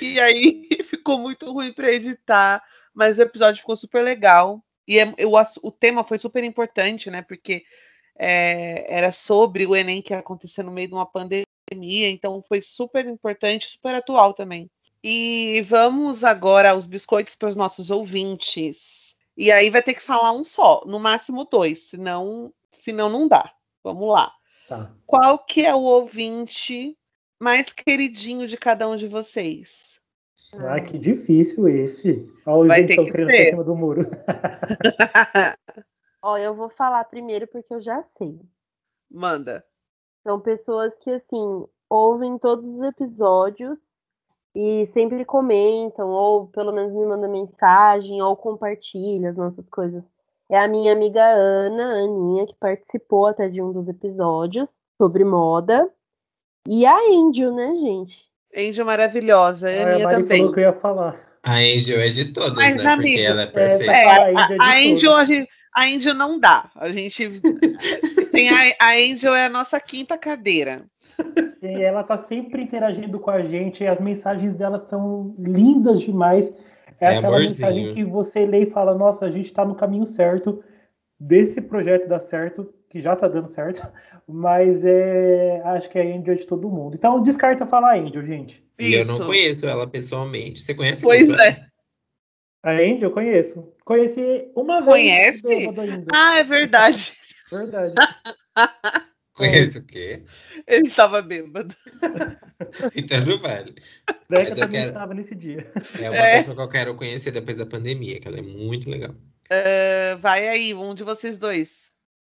E 0.00 0.20
aí 0.20 0.68
ficou 0.84 1.18
muito 1.18 1.50
ruim 1.52 1.72
para 1.72 1.92
editar, 1.92 2.62
mas 2.94 3.18
o 3.18 3.22
episódio 3.22 3.60
ficou 3.60 3.76
super 3.76 4.02
legal. 4.02 4.62
E 4.86 4.98
é- 4.98 5.14
o, 5.26 5.36
ass- 5.36 5.58
o 5.62 5.70
tema 5.70 6.04
foi 6.04 6.18
super 6.18 6.44
importante, 6.44 7.10
né? 7.10 7.22
Porque 7.22 7.64
é, 8.18 8.92
era 8.92 9.12
sobre 9.12 9.66
o 9.66 9.76
Enem 9.76 10.02
que 10.02 10.12
ia 10.12 10.18
acontecer 10.18 10.62
no 10.62 10.72
meio 10.72 10.88
de 10.88 10.94
uma 10.94 11.06
pandemia, 11.06 11.46
então 12.10 12.42
foi 12.42 12.60
super 12.60 13.06
importante, 13.06 13.66
super 13.66 13.94
atual 13.94 14.34
também. 14.34 14.70
E 15.02 15.62
vamos 15.66 16.24
agora 16.24 16.70
aos 16.70 16.84
biscoitos 16.84 17.36
para 17.36 17.48
os 17.48 17.56
nossos 17.56 17.90
ouvintes. 17.90 19.14
E 19.36 19.52
aí 19.52 19.70
vai 19.70 19.80
ter 19.82 19.94
que 19.94 20.02
falar 20.02 20.32
um 20.32 20.42
só, 20.42 20.82
no 20.84 20.98
máximo 20.98 21.44
dois, 21.44 21.84
senão, 21.84 22.52
senão 22.72 23.08
não 23.08 23.28
dá. 23.28 23.52
Vamos 23.84 24.08
lá. 24.08 24.32
Tá. 24.68 24.90
Qual 25.06 25.38
que 25.38 25.64
é 25.64 25.72
o 25.74 25.80
ouvinte 25.80 26.98
mais 27.38 27.72
queridinho 27.72 28.46
de 28.46 28.56
cada 28.56 28.88
um 28.88 28.96
de 28.96 29.06
vocês? 29.06 30.00
Ah, 30.54 30.80
que 30.80 30.98
difícil 30.98 31.68
esse. 31.68 32.26
Olha 32.46 32.64
o 32.64 32.66
Vai 32.66 32.80
gente 32.80 32.96
ter 32.96 33.04
que 33.04 33.10
ser. 33.10 33.26
pra 33.26 33.34
cima 33.34 33.64
do 33.64 33.76
muro. 33.76 34.00
Ó, 36.22 36.38
eu 36.38 36.54
vou 36.54 36.70
falar 36.70 37.04
primeiro 37.04 37.46
porque 37.46 37.72
eu 37.72 37.80
já 37.80 38.02
sei. 38.02 38.40
Manda. 39.10 39.64
São 40.22 40.40
pessoas 40.40 40.92
que, 41.00 41.10
assim, 41.10 41.64
ouvem 41.88 42.38
todos 42.38 42.66
os 42.66 42.82
episódios 42.82 43.78
e 44.54 44.86
sempre 44.92 45.24
comentam, 45.24 46.08
ou 46.08 46.48
pelo 46.48 46.72
menos 46.72 46.92
me 46.92 47.06
mandam 47.06 47.30
mensagem, 47.30 48.20
ou 48.20 48.36
compartilham 48.36 49.30
as 49.30 49.36
nossas 49.36 49.68
coisas. 49.68 50.02
É 50.50 50.58
a 50.58 50.66
minha 50.66 50.92
amiga 50.92 51.22
Ana, 51.24 52.04
Aninha, 52.04 52.46
que 52.46 52.54
participou 52.56 53.26
até 53.26 53.48
de 53.48 53.60
um 53.62 53.70
dos 53.70 53.86
episódios 53.86 54.70
sobre 54.96 55.22
moda. 55.24 55.88
E 56.68 56.84
a 56.86 56.96
Angel, 56.96 57.54
né, 57.54 57.72
gente? 57.80 58.28
Angel 58.56 58.84
maravilhosa, 58.84 59.68
Ah, 59.68 59.70
a 59.70 59.82
a 59.82 59.94
minha 59.94 60.04
Mari 60.04 60.22
também. 60.22 60.38
falou 60.40 60.52
que 60.52 60.60
eu 60.60 60.64
ia 60.64 60.72
falar. 60.72 61.16
A 61.42 61.54
Angel 61.54 62.00
é 62.00 62.08
de 62.08 62.26
todas, 62.26 62.54
Mas, 62.54 62.82
né? 62.84 62.96
Porque 62.96 63.20
ela 63.20 63.40
é 63.42 63.44
é, 63.44 63.46
perfeita. 63.46 63.92
É, 63.92 64.04
a, 64.06 64.28
Angel 64.28 64.38
é 64.38 64.46
de 64.46 64.60
a 64.60 64.72
Angel, 64.92 65.10
todas. 65.12 65.18
a, 65.18 65.24
gente, 65.24 65.48
a 65.74 65.82
Angel 65.84 66.14
não 66.14 66.38
dá. 66.38 66.70
A 66.76 66.88
gente 66.90 67.28
tem 68.32 68.50
a, 68.50 68.76
a 68.80 68.90
Angel 68.94 69.34
é 69.34 69.46
a 69.46 69.50
nossa 69.50 69.80
quinta 69.80 70.18
cadeira. 70.18 70.82
E 71.62 71.82
ela 71.82 72.02
tá 72.04 72.18
sempre 72.18 72.62
interagindo 72.62 73.18
com 73.18 73.30
a 73.30 73.42
gente, 73.42 73.82
e 73.82 73.86
as 73.86 74.00
mensagens 74.00 74.54
dela 74.54 74.78
são 74.78 75.34
lindas 75.38 76.00
demais. 76.00 76.52
É, 77.00 77.06
É 77.06 77.16
aquela 77.16 77.36
amorzinho. 77.36 77.66
mensagem 77.68 77.94
que 77.94 78.04
você 78.04 78.44
lê 78.44 78.64
e 78.64 78.70
fala, 78.70 78.94
nossa, 78.94 79.24
a 79.26 79.30
gente 79.30 79.52
tá 79.52 79.64
no 79.64 79.74
caminho 79.74 80.04
certo, 80.06 80.62
desse 81.18 81.60
projeto 81.60 82.08
dar 82.08 82.20
certo. 82.20 82.72
Que 82.88 83.00
já 83.00 83.14
tá 83.14 83.28
dando 83.28 83.48
certo, 83.48 83.82
mas 84.26 84.84
é, 84.84 85.60
acho 85.64 85.88
que 85.90 85.98
é 85.98 86.02
a 86.02 86.16
Angel 86.16 86.34
de 86.34 86.46
todo 86.46 86.70
mundo. 86.70 86.94
Então 86.94 87.22
descarta 87.22 87.66
falar 87.66 87.98
Angel, 87.98 88.24
gente. 88.24 88.64
E 88.78 88.94
eu 88.94 89.04
não 89.04 89.18
conheço 89.18 89.66
ela 89.66 89.86
pessoalmente. 89.86 90.60
Você 90.60 90.74
conhece? 90.74 91.02
Pois 91.02 91.28
é. 91.30 91.66
A 92.62 92.72
Angel 92.72 93.02
eu 93.02 93.10
conheço. 93.10 93.72
Conheci 93.84 94.50
uma 94.54 94.80
vez. 94.80 94.86
Conhece? 94.86 95.68
Ah, 96.12 96.38
é 96.38 96.44
verdade. 96.44 97.12
Verdade. 97.50 97.94
Conhece 99.38 99.78
o 99.78 99.86
quê? 99.86 100.24
Ele 100.66 100.88
estava 100.88 101.22
bêbado. 101.22 101.72
então 102.96 103.24
não 103.24 103.38
vale. 103.38 103.72
Beca 104.28 104.54
também 104.54 104.80
quero... 104.80 104.88
estava 104.88 105.14
nesse 105.14 105.36
dia. 105.36 105.70
É 105.96 106.10
uma 106.10 106.18
é. 106.18 106.38
pessoa 106.38 106.56
que 106.56 106.62
eu 106.62 106.68
quero 106.68 106.94
conhecer 106.96 107.30
depois 107.30 107.56
da 107.56 107.64
pandemia, 107.64 108.18
que 108.18 108.26
ela 108.26 108.38
é 108.38 108.42
muito 108.42 108.90
legal. 108.90 109.12
Uh, 109.12 110.18
vai 110.18 110.48
aí, 110.48 110.74
um 110.74 110.92
de 110.92 111.04
vocês 111.04 111.38
dois. 111.38 111.87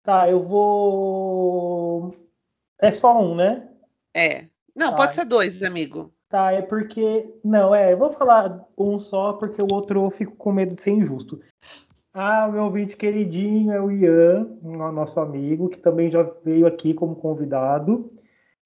Tá, 0.03 0.29
eu 0.29 0.41
vou. 0.41 2.15
É 2.79 2.91
só 2.91 3.21
um, 3.21 3.35
né? 3.35 3.69
É. 4.13 4.45
Não, 4.75 4.91
tá. 4.91 4.97
pode 4.97 5.13
ser 5.13 5.25
dois, 5.25 5.61
amigo. 5.61 6.11
Tá, 6.27 6.51
é 6.53 6.61
porque. 6.61 7.33
Não, 7.43 7.73
é, 7.75 7.93
eu 7.93 7.97
vou 7.97 8.11
falar 8.13 8.65
um 8.77 8.97
só, 8.97 9.33
porque 9.33 9.61
o 9.61 9.67
outro 9.71 10.05
eu 10.05 10.09
fico 10.09 10.35
com 10.35 10.51
medo 10.51 10.75
de 10.75 10.81
ser 10.81 10.91
injusto. 10.91 11.39
Ah, 12.13 12.47
meu 12.49 12.63
ouvinte 12.63 12.97
queridinho 12.97 13.71
é 13.71 13.79
o 13.79 13.89
Ian, 13.89 14.57
nosso 14.61 15.19
amigo, 15.19 15.69
que 15.69 15.77
também 15.77 16.09
já 16.09 16.23
veio 16.43 16.67
aqui 16.67 16.93
como 16.93 17.15
convidado. 17.15 18.11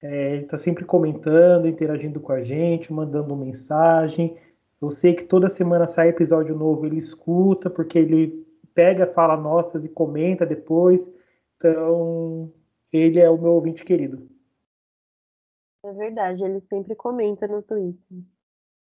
É, 0.02 0.34
ele 0.34 0.42
está 0.44 0.58
sempre 0.58 0.84
comentando, 0.84 1.68
interagindo 1.68 2.20
com 2.20 2.32
a 2.32 2.42
gente, 2.42 2.92
mandando 2.92 3.36
mensagem. 3.36 4.36
Eu 4.80 4.90
sei 4.90 5.14
que 5.14 5.24
toda 5.24 5.48
semana 5.48 5.86
sai 5.86 6.08
episódio 6.08 6.56
novo, 6.56 6.86
ele 6.86 6.98
escuta, 6.98 7.70
porque 7.70 7.98
ele 7.98 8.46
pega, 8.74 9.06
fala 9.06 9.36
nossas 9.36 9.84
e 9.84 9.88
comenta 9.88 10.44
depois. 10.44 11.08
Então, 11.56 12.52
ele 12.92 13.18
é 13.18 13.28
o 13.30 13.38
meu 13.38 13.52
ouvinte 13.52 13.84
querido. 13.84 14.28
É 15.84 15.92
verdade, 15.92 16.44
ele 16.44 16.60
sempre 16.60 16.94
comenta 16.94 17.46
no 17.46 17.62
Twitter. 17.62 18.18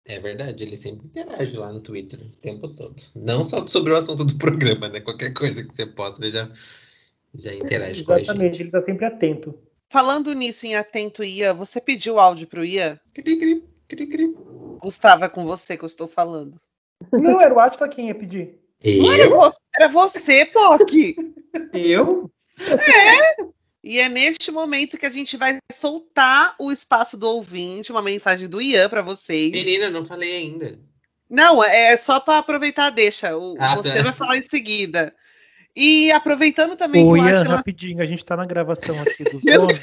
É 0.07 0.19
verdade, 0.19 0.63
ele 0.63 0.77
sempre 0.77 1.07
interage 1.07 1.57
lá 1.57 1.71
no 1.71 1.79
Twitter 1.79 2.19
o 2.19 2.41
tempo 2.41 2.67
todo. 2.67 2.95
Não 3.15 3.43
só 3.43 3.65
sobre 3.67 3.91
o 3.91 3.95
assunto 3.95 4.23
do 4.23 4.37
programa, 4.37 4.87
né? 4.87 4.99
Qualquer 4.99 5.33
coisa 5.33 5.63
que 5.65 5.73
você 5.73 5.85
posta, 5.85 6.23
ele 6.23 6.31
já, 6.31 6.49
já 7.33 7.53
interage 7.53 8.03
com 8.03 8.13
a 8.13 8.17
gente. 8.17 8.25
Exatamente, 8.25 8.61
ele 8.61 8.69
está 8.69 8.81
sempre 8.81 9.05
atento. 9.05 9.57
Falando 9.89 10.33
nisso 10.33 10.65
em 10.65 10.75
atento, 10.75 11.23
Ia, 11.23 11.53
você 11.53 11.79
pediu 11.79 12.19
áudio 12.19 12.47
pro 12.47 12.65
Ia? 12.65 12.99
Cri, 13.13 13.37
cri, 13.37 13.63
cri, 13.87 14.07
cri. 14.07 14.35
Gustavo, 14.79 15.25
é 15.25 15.29
com 15.29 15.45
você 15.45 15.77
que 15.77 15.83
eu 15.83 15.87
estou 15.87 16.07
falando. 16.07 16.59
Não, 17.11 17.39
era 17.39 17.53
o 17.53 17.59
Atila 17.59 17.89
quem 17.89 18.07
ia 18.07 18.15
pedir. 18.15 18.59
Eu? 18.83 19.11
Era 19.11 19.29
você, 19.29 19.57
era 19.75 19.87
você, 19.87 20.45
Poc. 20.45 20.91
eu? 21.73 22.31
É! 22.79 23.55
E 23.83 23.99
é 23.99 24.09
neste 24.09 24.51
momento 24.51 24.97
que 24.97 25.05
a 25.05 25.11
gente 25.11 25.37
vai 25.37 25.59
soltar 25.71 26.55
o 26.57 26.71
espaço 26.71 27.15
do 27.15 27.27
ouvinte, 27.27 27.91
uma 27.91 28.01
mensagem 28.01 28.49
do 28.49 28.59
Ian 28.59 28.89
para 28.89 29.03
vocês. 29.03 29.51
Menina, 29.51 29.91
não 29.91 30.03
falei 30.03 30.37
ainda. 30.37 30.79
Não, 31.29 31.63
é 31.63 31.95
só 31.95 32.19
para 32.19 32.39
aproveitar, 32.39 32.89
deixa. 32.89 33.37
O, 33.37 33.55
ah, 33.59 33.75
você 33.75 33.97
tá. 33.97 34.03
vai 34.03 34.13
falar 34.13 34.37
em 34.37 34.43
seguida. 34.43 35.13
E 35.75 36.11
aproveitando 36.11 36.75
também 36.75 37.05
Ô, 37.05 37.13
que 37.13 37.19
o 37.19 37.27
Ian, 37.27 37.41
Atila... 37.41 37.55
rapidinho, 37.57 38.01
a 38.01 38.05
gente 38.05 38.19
está 38.19 38.35
na 38.35 38.45
gravação 38.45 38.99
aqui 39.01 39.23
do 39.23 39.39
Zona. 39.39 39.73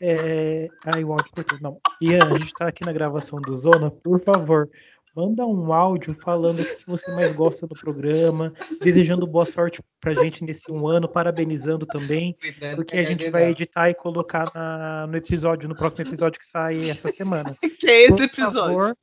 é... 0.00 0.68
Ai, 0.86 1.02
o 1.02 1.12
áudio 1.12 1.32
cortou. 1.32 1.58
Não. 1.60 1.80
Ian, 2.00 2.26
a 2.26 2.38
gente 2.38 2.46
está 2.46 2.68
aqui 2.68 2.84
na 2.84 2.92
gravação 2.92 3.40
do 3.40 3.56
Zona. 3.56 3.90
Por 3.90 4.22
favor, 4.22 4.68
manda 5.14 5.46
um 5.46 5.72
áudio 5.72 6.14
falando 6.14 6.60
o 6.60 6.64
que 6.64 6.86
você 6.86 7.10
mais 7.12 7.34
gosta 7.34 7.66
do 7.66 7.74
programa, 7.74 8.52
desejando 8.82 9.26
boa 9.26 9.44
sorte 9.44 9.82
pra 10.00 10.14
gente 10.14 10.44
nesse 10.44 10.70
um 10.70 10.88
ano, 10.88 11.08
parabenizando 11.08 11.86
também, 11.86 12.36
porque 12.74 12.98
a 12.98 13.02
gente 13.02 13.30
vai 13.30 13.50
editar 13.50 13.90
e 13.90 13.94
colocar 13.94 14.50
na, 14.54 15.06
no 15.06 15.16
episódio, 15.16 15.68
no 15.68 15.76
próximo 15.76 16.02
episódio 16.02 16.38
que 16.40 16.46
sai 16.46 16.78
essa 16.78 17.08
semana. 17.08 17.50
Que 17.78 17.88
é 17.88 18.02
esse 18.04 18.16
Por 18.16 18.22
episódio? 18.22 18.78
Favor, 18.78 18.96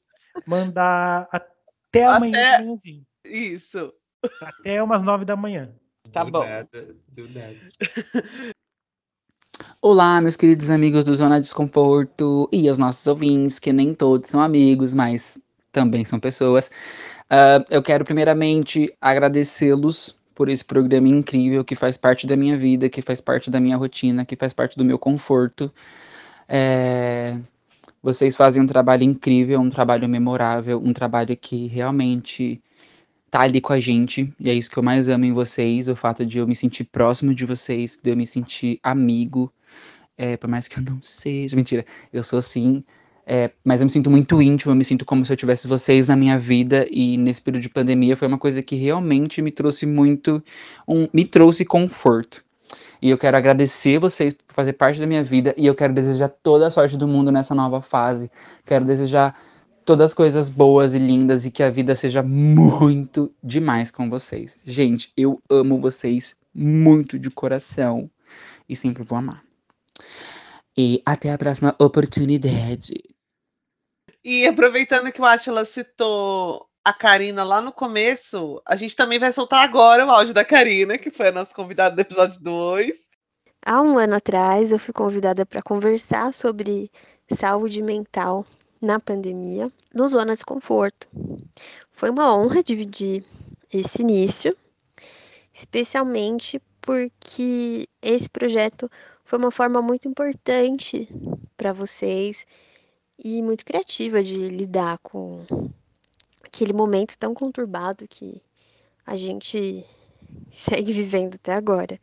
mandar 0.48 1.28
até 1.32 2.06
amanhã 2.06 2.58
até... 2.58 2.96
Isso. 3.26 3.94
Até 4.42 4.82
umas 4.82 5.04
nove 5.04 5.24
da 5.26 5.36
manhã. 5.36 5.74
Tá 6.12 6.24
do 6.24 6.32
bom. 6.32 6.40
Nada, 6.40 6.96
do 7.10 7.30
nada. 7.30 7.58
Olá, 9.82 10.20
meus 10.20 10.36
queridos 10.36 10.70
amigos 10.70 11.06
do 11.06 11.16
Zona 11.16 11.40
Desconforto 11.40 12.50
e 12.52 12.68
aos 12.68 12.78
nossos 12.78 13.06
ouvintes, 13.08 13.60
que 13.60 13.72
nem 13.72 13.94
todos 13.94 14.30
são 14.30 14.42
amigos, 14.42 14.94
mas 14.94 15.40
também 15.76 16.06
são 16.06 16.18
pessoas. 16.18 16.72
Uh, 17.30 17.66
eu 17.70 17.84
quero 17.84 18.06
primeiramente 18.06 18.90
agradecê-los 19.02 20.18
por 20.34 20.48
esse 20.48 20.64
programa 20.64 21.10
incrível 21.10 21.66
que 21.66 21.76
faz 21.76 21.98
parte 21.98 22.26
da 22.26 22.38
minha 22.38 22.58
vida, 22.58 22.88
que 22.88 23.02
faz 23.02 23.20
parte 23.20 23.50
da 23.50 23.60
minha 23.60 23.76
rotina, 23.76 24.24
que 24.24 24.38
faz 24.38 24.54
parte 24.54 24.78
do 24.78 24.86
meu 24.86 24.98
conforto. 24.98 25.70
É... 26.48 27.38
Vocês 28.02 28.36
fazem 28.38 28.64
um 28.64 28.68
trabalho 28.68 29.04
incrível, 29.04 29.60
um 29.60 29.70
trabalho 29.70 30.08
memorável, 30.08 30.82
um 30.82 30.94
trabalho 30.94 31.36
que 31.36 31.68
realmente 31.68 32.62
tá 33.30 33.42
ali 33.42 33.60
com 33.60 33.74
a 33.74 33.80
gente. 33.80 34.34
E 34.40 34.50
é 34.50 34.54
isso 34.54 34.72
que 34.72 34.78
eu 34.78 34.84
mais 34.84 35.10
amo 35.10 35.26
em 35.26 35.34
vocês, 35.34 35.90
o 35.90 35.96
fato 35.96 36.26
de 36.26 36.38
eu 36.38 36.48
me 36.48 36.56
sentir 36.56 36.86
próximo 36.86 37.34
de 37.34 37.46
vocês, 37.46 38.00
de 38.02 38.12
eu 38.12 38.16
me 38.16 38.26
sentir 38.26 38.80
amigo. 38.82 39.52
É, 40.18 40.38
por 40.38 40.50
mais 40.50 40.68
que 40.70 40.80
eu 40.80 40.84
não 40.84 41.02
seja. 41.04 41.56
Mentira, 41.56 41.86
eu 42.14 42.24
sou 42.24 42.42
sim 42.42 42.84
é, 43.26 43.50
mas 43.64 43.82
eu 43.82 43.86
me 43.86 43.90
sinto 43.90 44.10
muito 44.10 44.40
íntimo, 44.40 44.72
eu 44.72 44.76
me 44.76 44.84
sinto 44.84 45.04
como 45.04 45.26
se 45.26 45.34
eu 45.34 45.38
tivesse 45.38 45.68
vocês 45.68 46.06
na 46.06 46.16
minha 46.16 46.38
vida 46.38 46.88
e 46.92 47.18
nesse 47.18 47.42
período 47.42 47.64
de 47.64 47.70
pandemia 47.70 48.16
foi 48.16 48.28
uma 48.28 48.38
coisa 48.38 48.62
que 48.62 48.76
realmente 48.76 49.42
me 49.42 49.52
trouxe 49.52 49.86
muito, 49.86 50.44
um, 50.88 51.08
me 51.12 51.26
trouxe 51.26 51.66
conforto. 51.66 52.46
E 53.02 53.10
eu 53.10 53.18
quero 53.18 53.36
agradecer 53.36 54.00
vocês 54.00 54.34
por 54.34 54.54
fazer 54.54 54.74
parte 54.74 55.00
da 55.00 55.08
minha 55.08 55.24
vida 55.24 55.54
e 55.58 55.66
eu 55.66 55.74
quero 55.74 55.94
desejar 55.94 56.30
toda 56.30 56.68
a 56.68 56.70
sorte 56.70 56.98
do 56.98 57.08
mundo 57.08 57.32
nessa 57.32 57.56
nova 57.56 57.82
fase. 57.82 58.32
Quero 58.66 58.86
desejar 58.86 59.36
todas 59.84 60.12
as 60.12 60.14
coisas 60.14 60.48
boas 60.48 60.94
e 60.94 61.00
lindas 61.00 61.46
e 61.46 61.52
que 61.52 61.64
a 61.64 61.70
vida 61.70 61.94
seja 61.96 62.24
muito 62.24 63.32
demais 63.44 63.92
com 63.92 64.10
vocês. 64.10 64.60
Gente, 64.66 65.12
eu 65.18 65.42
amo 65.50 65.80
vocês 65.80 66.36
muito 66.54 67.20
de 67.20 67.30
coração 67.30 68.10
e 68.68 68.76
sempre 68.76 69.04
vou 69.04 69.18
amar. 69.18 69.44
E 70.78 71.02
até 71.06 71.32
a 71.32 71.38
próxima 71.38 71.76
oportunidade. 71.80 73.15
E 74.26 74.48
aproveitando 74.48 75.12
que 75.12 75.22
o 75.22 75.26
Atila 75.26 75.64
citou 75.64 76.68
a 76.84 76.92
Karina 76.92 77.44
lá 77.44 77.62
no 77.62 77.72
começo, 77.72 78.60
a 78.66 78.76
gente 78.76 78.96
também 78.96 79.20
vai 79.20 79.32
soltar 79.32 79.64
agora 79.64 80.04
o 80.04 80.10
áudio 80.10 80.34
da 80.34 80.44
Karina, 80.44 80.98
que 80.98 81.12
foi 81.12 81.28
a 81.28 81.32
nossa 81.32 81.54
convidada 81.54 81.96
do 81.96 82.00
episódio 82.00 82.42
2. 82.42 83.08
Há 83.64 83.80
um 83.84 84.00
ano 84.00 84.16
atrás, 84.16 84.72
eu 84.72 84.80
fui 84.80 84.96
convidada 84.96 85.46
para 85.46 85.62
conversar 85.62 86.34
sobre 86.34 86.90
saúde 87.32 87.84
mental 87.84 88.44
na 88.82 89.00
pandemia, 89.00 89.72
no 89.94 90.08
Zona 90.08 90.34
Desconforto. 90.34 91.08
Foi 91.92 92.10
uma 92.10 92.36
honra 92.36 92.64
dividir 92.64 93.24
esse 93.72 94.02
início, 94.02 94.58
especialmente 95.54 96.60
porque 96.82 97.88
esse 98.02 98.28
projeto 98.28 98.90
foi 99.24 99.38
uma 99.38 99.52
forma 99.52 99.84
muito 99.84 100.08
importante 100.08 101.08
para 101.56 101.72
vocês 101.72 102.44
e 103.18 103.42
muito 103.42 103.66
criativa 103.66 104.22
de 104.24 104.48
lidar 104.48 104.98
com 105.00 105.46
aquele 106.44 106.74
momento 106.74 107.18
tão 107.18 107.34
conturbado 107.34 108.08
que 108.08 108.42
a 109.06 109.16
gente 109.16 109.86
segue 110.52 110.94
vivendo 110.94 111.36
até 111.36 111.54
agora. 111.54 112.00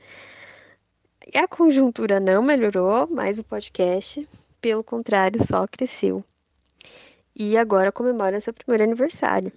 E 1.33 1.39
a 1.39 1.47
conjuntura 1.47 2.19
não 2.19 2.43
melhorou, 2.43 3.07
mas 3.11 3.39
o 3.39 3.45
podcast, 3.45 4.29
pelo 4.61 4.83
contrário, 4.83 5.45
só 5.47 5.67
cresceu. 5.67 6.25
E 7.35 7.57
agora 7.57 7.93
comemora 7.93 8.41
seu 8.41 8.53
primeiro 8.53 8.85
aniversário. 8.85 9.53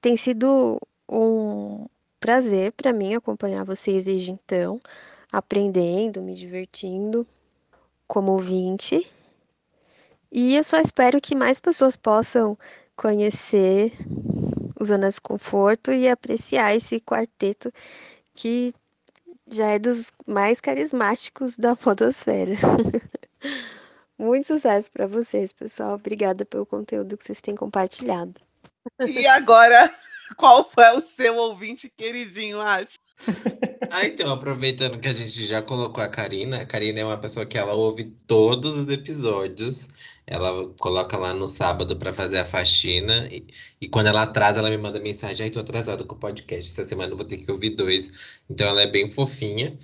Tem 0.00 0.16
sido 0.16 0.80
um 1.08 1.86
prazer 2.18 2.72
para 2.72 2.92
mim 2.92 3.14
acompanhar 3.14 3.64
vocês 3.64 4.04
desde 4.04 4.32
então, 4.32 4.80
aprendendo, 5.30 6.22
me 6.22 6.34
divertindo 6.34 7.26
como 8.06 8.32
ouvinte 8.32 9.12
e 10.34 10.56
eu 10.56 10.64
só 10.64 10.80
espero 10.80 11.20
que 11.20 11.36
mais 11.36 11.60
pessoas 11.60 11.96
possam 11.96 12.58
conhecer 12.96 13.92
o 14.78 14.84
Zona 14.84 15.08
de 15.08 15.20
Conforto 15.20 15.92
e 15.92 16.08
apreciar 16.08 16.74
esse 16.74 17.00
quarteto 17.00 17.72
que 18.34 18.74
já 19.48 19.70
é 19.70 19.78
dos 19.78 20.10
mais 20.26 20.60
carismáticos 20.60 21.56
da 21.56 21.76
fotosfera. 21.76 22.54
Muito 24.18 24.46
sucesso 24.46 24.90
para 24.90 25.06
vocês, 25.06 25.52
pessoal. 25.52 25.94
Obrigada 25.94 26.44
pelo 26.44 26.66
conteúdo 26.66 27.16
que 27.16 27.24
vocês 27.24 27.40
têm 27.40 27.54
compartilhado. 27.54 28.34
E 29.06 29.26
agora, 29.28 29.92
qual 30.36 30.68
foi 30.68 30.96
o 30.96 31.00
seu 31.00 31.36
ouvinte 31.36 31.88
queridinho, 31.88 32.60
acho? 32.60 32.98
Ah, 33.90 34.04
então, 34.06 34.32
aproveitando 34.32 34.98
que 34.98 35.08
a 35.08 35.12
gente 35.12 35.46
já 35.46 35.62
colocou 35.62 36.02
a 36.02 36.08
Karina, 36.08 36.60
a 36.60 36.66
Karina 36.66 37.00
é 37.00 37.04
uma 37.04 37.18
pessoa 37.18 37.46
que 37.46 37.58
ela 37.58 37.74
ouve 37.74 38.04
todos 38.26 38.76
os 38.76 38.88
episódios 38.88 39.88
Ela 40.26 40.68
coloca 40.80 41.18
lá 41.18 41.34
no 41.34 41.46
sábado 41.46 41.96
para 41.96 42.12
fazer 42.12 42.38
a 42.38 42.44
faxina 42.44 43.28
e, 43.30 43.44
e, 43.80 43.88
quando 43.88 44.06
ela 44.06 44.22
atrasa, 44.22 44.60
ela 44.60 44.70
me 44.70 44.78
manda 44.78 44.98
mensagem: 44.98 45.44
Ai, 45.44 45.50
tô 45.50 45.60
atrasada 45.60 46.02
com 46.04 46.14
o 46.14 46.18
podcast. 46.18 46.72
Essa 46.72 46.88
semana 46.88 47.14
vou 47.14 47.24
ter 47.24 47.36
que 47.36 47.50
ouvir 47.50 47.70
dois. 47.70 48.40
Então 48.48 48.66
ela 48.66 48.82
é 48.82 48.86
bem 48.86 49.08
fofinha. 49.08 49.76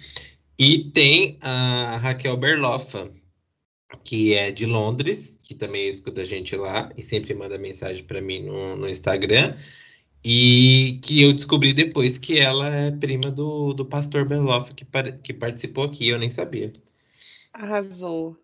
E 0.59 0.90
tem 0.90 1.38
a 1.42 1.98
Raquel 1.98 2.37
Berloffa, 2.37 3.11
que 4.05 4.35
é 4.35 4.50
de 4.50 4.66
Londres, 4.66 5.38
que 5.42 5.55
também 5.55 5.88
escuta 5.88 6.22
a 6.22 6.24
gente 6.24 6.57
lá 6.57 6.90
e 6.96 7.03
sempre 7.03 7.35
manda 7.35 7.59
mensagem 7.59 8.05
para 8.05 8.20
mim 8.22 8.44
no, 8.44 8.76
no 8.76 8.88
Instagram. 8.88 9.55
E 10.24 11.00
que 11.05 11.22
eu 11.22 11.33
descobri 11.33 11.72
depois 11.72 12.18
que 12.18 12.38
ela 12.38 12.68
é 12.68 12.90
prima 12.90 13.31
do, 13.31 13.72
do 13.72 13.87
pastor 13.87 14.26
Berloff, 14.26 14.72
que, 14.74 14.87
que 15.22 15.33
participou 15.33 15.85
aqui, 15.85 16.09
eu 16.09 16.18
nem 16.18 16.29
sabia. 16.31 16.72
Arrasou. 17.53 18.37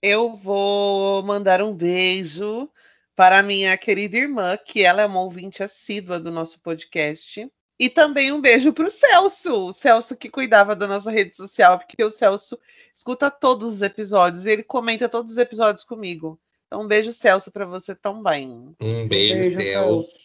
Eu 0.00 0.34
vou 0.34 1.22
mandar 1.22 1.60
um 1.60 1.74
beijo 1.74 2.70
para 3.16 3.38
a 3.38 3.42
minha 3.42 3.76
querida 3.76 4.16
irmã, 4.16 4.56
que 4.56 4.84
ela 4.84 5.02
é 5.02 5.06
uma 5.06 5.20
ouvinte 5.20 5.62
assídua 5.62 6.20
do 6.20 6.30
nosso 6.30 6.60
podcast. 6.60 7.50
E 7.80 7.88
também 7.88 8.32
um 8.32 8.40
beijo 8.40 8.72
para 8.72 8.86
o 8.86 8.90
Celso, 8.90 9.68
o 9.68 9.72
Celso 9.72 10.16
que 10.16 10.28
cuidava 10.28 10.74
da 10.74 10.86
nossa 10.86 11.10
rede 11.10 11.34
social, 11.34 11.78
porque 11.78 12.02
o 12.02 12.10
Celso 12.10 12.58
escuta 12.94 13.30
todos 13.30 13.74
os 13.74 13.82
episódios 13.82 14.46
e 14.46 14.50
ele 14.50 14.62
comenta 14.64 15.08
todos 15.08 15.32
os 15.32 15.38
episódios 15.38 15.84
comigo. 15.84 16.40
Então, 16.66 16.82
um 16.82 16.86
beijo, 16.86 17.12
Celso, 17.12 17.50
para 17.50 17.64
você 17.64 17.94
também. 17.94 18.50
Um 18.80 19.08
beijo, 19.08 19.34
um 19.34 19.38
beijo 19.38 19.60
Celso. 19.60 20.18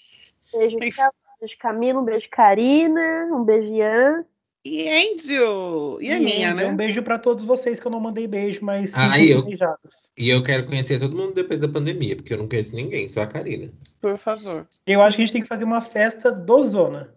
Beijo, 0.51 0.77
Celso. 0.79 1.11
Um 1.11 1.39
beijo, 1.39 1.57
Camila. 1.57 1.99
Um 2.01 2.05
beijo, 2.05 2.29
Karina. 2.29 3.29
Um 3.31 3.43
beijo, 3.43 3.73
Ian. 3.73 4.25
E 4.65 4.89
Angel! 4.89 5.97
E 5.99 6.09
a 6.09 6.19
minha, 6.19 6.53
né? 6.53 6.65
Um 6.65 6.75
beijo 6.75 7.03
para 7.03 7.19
todos 7.19 7.43
vocês 7.43 7.81
que 7.81 7.85
eu 7.85 7.91
não 7.91 7.99
mandei 7.99 8.25
beijo, 8.25 8.63
mas 8.63 8.91
ah, 8.93 9.21
eu, 9.21 9.43
beijados. 9.43 10.09
E 10.17 10.29
eu 10.29 10.41
quero 10.41 10.65
conhecer 10.65 10.99
todo 10.99 11.17
mundo 11.17 11.33
depois 11.33 11.59
da 11.59 11.67
pandemia, 11.67 12.15
porque 12.15 12.33
eu 12.33 12.37
não 12.37 12.47
conheço 12.47 12.73
ninguém, 12.73 13.09
só 13.09 13.23
a 13.23 13.27
Karina. 13.27 13.69
Por 14.01 14.17
favor. 14.17 14.65
Eu 14.87 15.01
acho 15.01 15.17
que 15.17 15.23
a 15.23 15.25
gente 15.25 15.33
tem 15.33 15.41
que 15.41 15.49
fazer 15.49 15.65
uma 15.65 15.81
festa 15.81 16.31
do 16.31 16.69
Zona. 16.69 17.13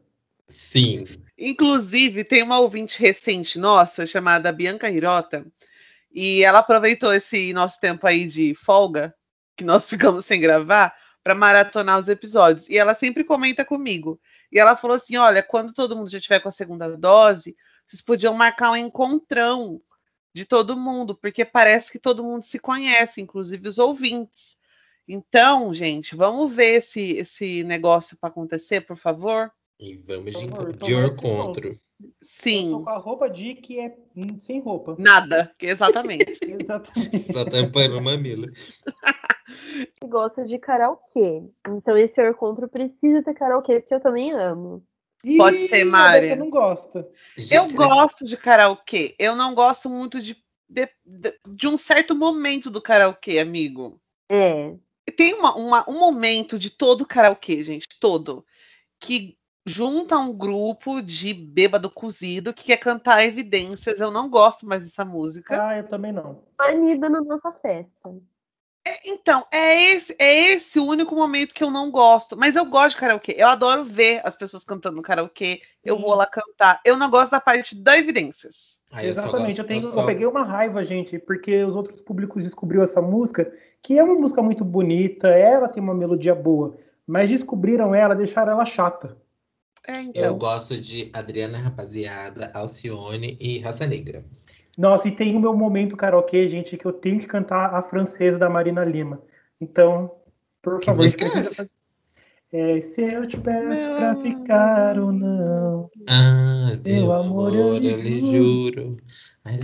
Sim. 0.49 1.07
Inclusive, 1.39 2.25
tem 2.25 2.43
uma 2.43 2.59
ouvinte 2.59 3.01
recente 3.01 3.61
nossa, 3.61 4.05
chamada 4.05 4.51
Bianca 4.51 4.91
Hirota, 4.91 5.47
e 6.13 6.43
ela 6.43 6.61
aproveitou 6.61 7.13
esse 7.13 7.53
nosso 7.53 7.79
tempo 7.79 8.07
aí 8.09 8.27
de 8.27 8.55
folga, 8.55 9.15
que 9.57 9.65
nós 9.65 9.89
ficamos 9.89 10.25
sem 10.25 10.41
gravar, 10.41 10.95
para 11.27 11.35
maratonar 11.35 11.99
os 11.99 12.09
episódios. 12.09 12.69
E 12.69 12.79
ela 12.79 12.95
sempre 12.95 13.25
comenta 13.25 13.65
comigo. 13.65 14.21
E 14.53 14.61
ela 14.61 14.77
falou 14.77 14.97
assim: 14.97 15.17
olha, 15.17 15.43
quando 15.43 15.73
todo 15.73 15.97
mundo 15.97 16.09
já 16.09 16.21
tiver 16.21 16.39
com 16.39 16.49
a 16.49 16.53
segunda 16.53 16.97
dose, 16.97 17.57
vocês 17.85 18.01
podiam 18.01 18.33
marcar 18.33 18.71
um 18.71 18.77
encontrão 18.77 19.83
de 20.33 20.45
todo 20.45 20.77
mundo, 20.77 21.17
porque 21.17 21.45
parece 21.45 21.91
que 21.91 21.99
todo 21.99 22.23
mundo 22.23 22.45
se 22.45 22.61
conhece, 22.61 23.21
inclusive 23.21 23.67
os 23.67 23.77
ouvintes. 23.77 24.57
Então, 25.09 25.75
gente, 25.75 26.15
vamos 26.15 26.55
ver 26.55 26.77
esse, 26.77 27.17
esse 27.17 27.65
negócio 27.65 28.17
para 28.21 28.29
acontecer, 28.29 28.83
por 28.83 28.97
favor. 28.97 29.51
E 29.81 29.97
vamos 30.07 30.33
de, 30.33 30.49
favor, 30.49 30.77
de 30.77 30.95
encontro. 30.95 31.77
Sim. 32.23 32.67
Eu 32.67 32.79
tô 32.79 32.85
com 32.85 32.91
a 32.91 32.99
roupa 32.99 33.29
de 33.29 33.57
que 33.57 33.81
é 33.81 33.97
sem 34.39 34.61
roupa. 34.61 34.95
Nada, 34.97 35.53
exatamente. 35.61 36.39
exatamente. 36.47 37.33
Só 37.33 37.45
tampando 37.45 37.99
o 37.99 38.01
mamilo. 38.01 38.47
Gosta 40.05 40.45
de 40.45 40.59
karaokê. 40.59 41.43
Então 41.69 41.97
esse 41.97 42.21
encontro 42.23 42.69
precisa 42.69 43.23
ter 43.23 43.35
karaokê, 43.35 43.81
porque 43.81 43.95
eu 43.95 44.01
também 44.01 44.33
amo. 44.33 44.85
Pode 45.37 45.67
ser, 45.69 45.85
Mari. 45.85 46.29
Você 46.29 46.37
não 46.37 46.51
gosta. 46.51 47.09
Eu 47.53 47.67
gosto 47.75 48.25
de 48.25 48.37
karaokê. 48.37 49.17
Eu 49.19 49.35
não 49.35 49.55
gosto 49.55 49.91
muito 49.91 50.21
de, 50.21 50.37
de, 50.69 50.89
de 51.49 51.67
um 51.67 51.77
certo 51.77 52.15
momento 52.15 52.71
do 52.71 52.81
karaokê, 52.81 53.39
amigo. 53.39 54.01
É. 54.31 54.75
Tem 55.17 55.35
uma, 55.35 55.57
uma, 55.57 55.91
um 55.91 55.99
momento 55.99 56.59
de 56.59 56.71
todo 56.71 57.07
karaokê, 57.07 57.63
gente, 57.63 57.89
todo, 58.01 58.45
que 59.01 59.37
junta 59.65 60.17
um 60.17 60.33
grupo 60.33 61.01
de 61.01 61.35
bêbado 61.35 61.91
cozido 61.91 62.55
que 62.55 62.65
quer 62.65 62.77
cantar 62.77 63.25
evidências. 63.25 64.01
Eu 64.01 64.11
não 64.11 64.31
gosto 64.31 64.67
mais 64.67 64.83
dessa 64.83 65.05
música. 65.05 65.69
Ah, 65.69 65.77
eu 65.77 65.89
também 65.89 66.13
não. 66.13 66.45
Banida 66.57 67.09
na 67.09 67.21
nossa 67.21 67.53
festa. 67.53 68.15
É, 68.87 69.01
então, 69.05 69.44
é 69.51 69.90
esse, 69.90 70.14
é 70.16 70.53
esse 70.53 70.79
o 70.79 70.87
único 70.87 71.12
momento 71.16 71.53
que 71.53 71.64
eu 71.64 71.72
não 71.72 71.90
gosto. 71.90 72.37
Mas 72.37 72.55
eu 72.55 72.64
gosto 72.64 72.94
de 72.94 73.01
karaokê. 73.01 73.35
Eu 73.37 73.49
adoro 73.49 73.83
ver 73.83 74.20
as 74.22 74.37
pessoas 74.37 74.64
cantando 74.64 75.03
karaokê. 75.03 75.61
Eu 75.85 75.99
vou 75.99 76.14
lá 76.14 76.25
cantar. 76.25 76.81
Eu 76.85 76.96
não 76.96 77.11
gosto 77.11 77.33
da 77.33 77.40
parte 77.40 77.75
da 77.75 77.99
evidências. 77.99 78.81
Ah, 78.92 79.03
eu 79.03 79.11
Exatamente, 79.11 79.46
gosto, 79.46 79.59
eu, 79.59 79.66
tenho, 79.66 79.83
eu, 79.83 79.90
só... 79.90 80.03
eu, 80.03 80.07
peguei 80.07 80.27
uma 80.27 80.44
raiva, 80.44 80.85
gente, 80.85 81.18
porque 81.18 81.64
os 81.64 81.75
outros 81.75 82.01
públicos 82.01 82.44
descobriram 82.44 82.85
essa 82.85 83.03
música, 83.03 83.53
que 83.83 83.99
é 83.99 84.05
uma 84.05 84.14
música 84.14 84.40
muito 84.40 84.64
bonita, 84.64 85.27
ela 85.27 85.68
tem 85.68 85.83
uma 85.83 85.92
melodia 85.92 86.37
boa, 86.37 86.79
mas 87.05 87.29
descobriram 87.29 87.92
ela, 87.92 88.14
deixaram 88.14 88.53
ela 88.53 88.64
chata. 88.64 89.16
É, 89.85 90.03
então. 90.03 90.22
Eu 90.22 90.37
gosto 90.37 90.81
de 90.81 91.11
Adriana 91.12 91.59
Rapaziada, 91.59 92.53
Alcione 92.55 93.37
e 93.40 93.59
Raça 93.59 93.88
Negra. 93.88 94.25
Nossa, 94.77 95.09
e 95.09 95.11
tem 95.11 95.35
o 95.35 95.41
meu 95.41 95.55
momento 95.57 95.97
karaokê, 95.97 96.47
gente, 96.49 96.77
que 96.77 96.85
eu 96.85 96.93
tenho 96.93 97.19
que 97.19 97.27
cantar 97.27 97.75
a 97.75 97.81
francesa 97.83 98.39
da 98.39 98.51
Marina 98.51 98.85
Lima. 98.85 99.23
Então, 99.61 100.11
por 100.61 100.83
favor, 100.85 101.05
escreva. 101.05 101.69
É, 102.53 102.81
se 102.81 103.03
eu 103.03 103.27
te 103.27 103.37
peço 103.39 103.89
meu 103.89 103.97
pra 103.97 104.17
ficar 104.17 104.99
ou 104.99 105.11
não. 105.11 105.91
Ah, 106.09 106.79
meu 106.85 107.13
amor, 107.13 107.55
eu 107.55 107.77
lhe 107.79 108.21
juro. 108.21 108.97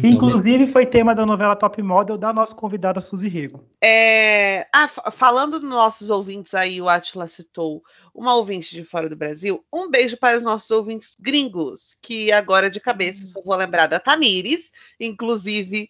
Inclusive 0.03 0.67
foi 0.67 0.87
tema 0.87 1.15
da 1.15 1.27
novela 1.27 1.57
Top 1.57 1.81
Model 1.83 2.17
da 2.17 2.33
nossa 2.33 2.55
convidada 2.55 3.01
Suzy 3.01 3.29
Rego. 3.29 3.65
É... 3.81 4.67
Ah, 4.73 4.89
falando 4.89 5.59
dos 5.59 5.69
nossos 5.69 6.11
ouvintes 6.11 6.55
aí, 6.55 6.81
o 6.81 6.89
Atila 6.89 7.27
citou 7.27 7.83
uma 8.15 8.35
ouvinte 8.35 8.75
de 8.75 8.85
fora 8.85 9.09
do 9.09 9.17
Brasil. 9.17 9.65
Um 9.73 9.91
beijo 9.91 10.17
para 10.17 10.37
os 10.37 10.43
nossos 10.43 10.71
ouvintes 10.71 11.17
gringos, 11.19 11.97
que 12.01 12.31
agora 12.31 12.71
de 12.71 12.81
cabeça 12.81 13.27
só 13.27 13.41
vou 13.43 13.57
lembrar 13.57 13.87
da 13.87 13.99
Tamires. 13.99 14.71
Inclusive, 15.01 15.89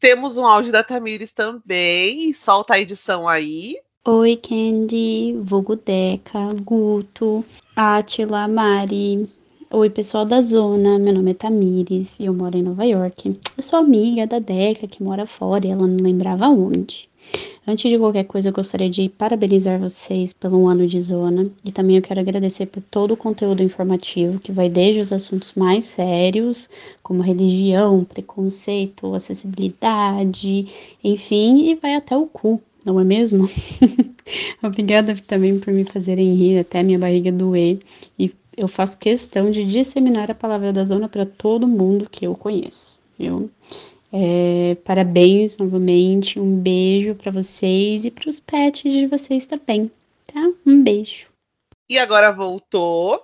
temos 0.00 0.36
um 0.38 0.46
áudio 0.46 0.72
da 0.72 0.84
Tamires 0.84 1.32
também. 1.32 2.32
Solta 2.32 2.74
a 2.74 2.80
edição 2.80 3.28
aí. 3.28 3.76
Oi, 4.10 4.36
Candy, 4.36 5.36
Vogudeca, 5.42 6.54
Guto, 6.64 7.44
Atila, 7.76 8.48
Mari, 8.48 9.28
Oi, 9.70 9.90
pessoal 9.90 10.24
da 10.24 10.40
zona. 10.40 10.98
Meu 10.98 11.12
nome 11.12 11.32
é 11.32 11.34
Tamires 11.34 12.18
e 12.18 12.24
eu 12.24 12.32
moro 12.32 12.56
em 12.56 12.62
Nova 12.62 12.84
York. 12.84 13.34
Eu 13.54 13.62
sou 13.62 13.78
amiga 13.78 14.26
da 14.26 14.38
Deca, 14.38 14.88
que 14.88 15.02
mora 15.02 15.26
fora 15.26 15.66
e 15.66 15.70
ela 15.70 15.86
não 15.86 15.98
lembrava 16.00 16.48
onde. 16.48 17.06
Antes 17.66 17.90
de 17.90 17.98
qualquer 17.98 18.24
coisa, 18.24 18.48
eu 18.48 18.52
gostaria 18.54 18.88
de 18.88 19.10
parabenizar 19.10 19.78
vocês 19.78 20.32
pelo 20.32 20.66
ano 20.66 20.86
de 20.86 21.02
zona 21.02 21.50
e 21.62 21.70
também 21.70 21.96
eu 21.96 22.02
quero 22.02 22.20
agradecer 22.20 22.64
por 22.64 22.82
todo 22.84 23.12
o 23.12 23.16
conteúdo 23.16 23.62
informativo 23.62 24.40
que 24.40 24.50
vai 24.50 24.70
desde 24.70 25.02
os 25.02 25.12
assuntos 25.12 25.52
mais 25.52 25.84
sérios, 25.84 26.66
como 27.02 27.20
religião, 27.20 28.04
preconceito, 28.04 29.14
acessibilidade, 29.14 30.96
enfim, 31.04 31.68
e 31.68 31.74
vai 31.74 31.94
até 31.94 32.16
o 32.16 32.24
cu, 32.24 32.58
não 32.88 32.98
é 32.98 33.04
mesmo? 33.04 33.48
Obrigada 34.62 35.14
também 35.26 35.60
por 35.60 35.72
me 35.72 35.84
fazerem 35.84 36.34
rir 36.34 36.58
até 36.58 36.82
minha 36.82 36.98
barriga 36.98 37.30
doer 37.30 37.78
e 38.18 38.32
eu 38.56 38.66
faço 38.66 38.98
questão 38.98 39.50
de 39.50 39.64
disseminar 39.64 40.30
a 40.30 40.34
palavra 40.34 40.72
da 40.72 40.84
zona 40.84 41.08
para 41.08 41.26
todo 41.26 41.68
mundo 41.68 42.08
que 42.10 42.26
eu 42.26 42.34
conheço, 42.34 42.98
viu? 43.18 43.50
É, 44.10 44.76
parabéns 44.84 45.58
novamente, 45.58 46.40
um 46.40 46.56
beijo 46.56 47.14
para 47.14 47.30
vocês 47.30 48.06
e 48.06 48.10
para 48.10 48.30
os 48.30 48.40
pets 48.40 48.90
de 48.90 49.06
vocês 49.06 49.44
também, 49.44 49.90
tá? 50.26 50.50
Um 50.64 50.82
beijo. 50.82 51.28
E 51.90 51.98
agora 51.98 52.32
voltou. 52.32 53.22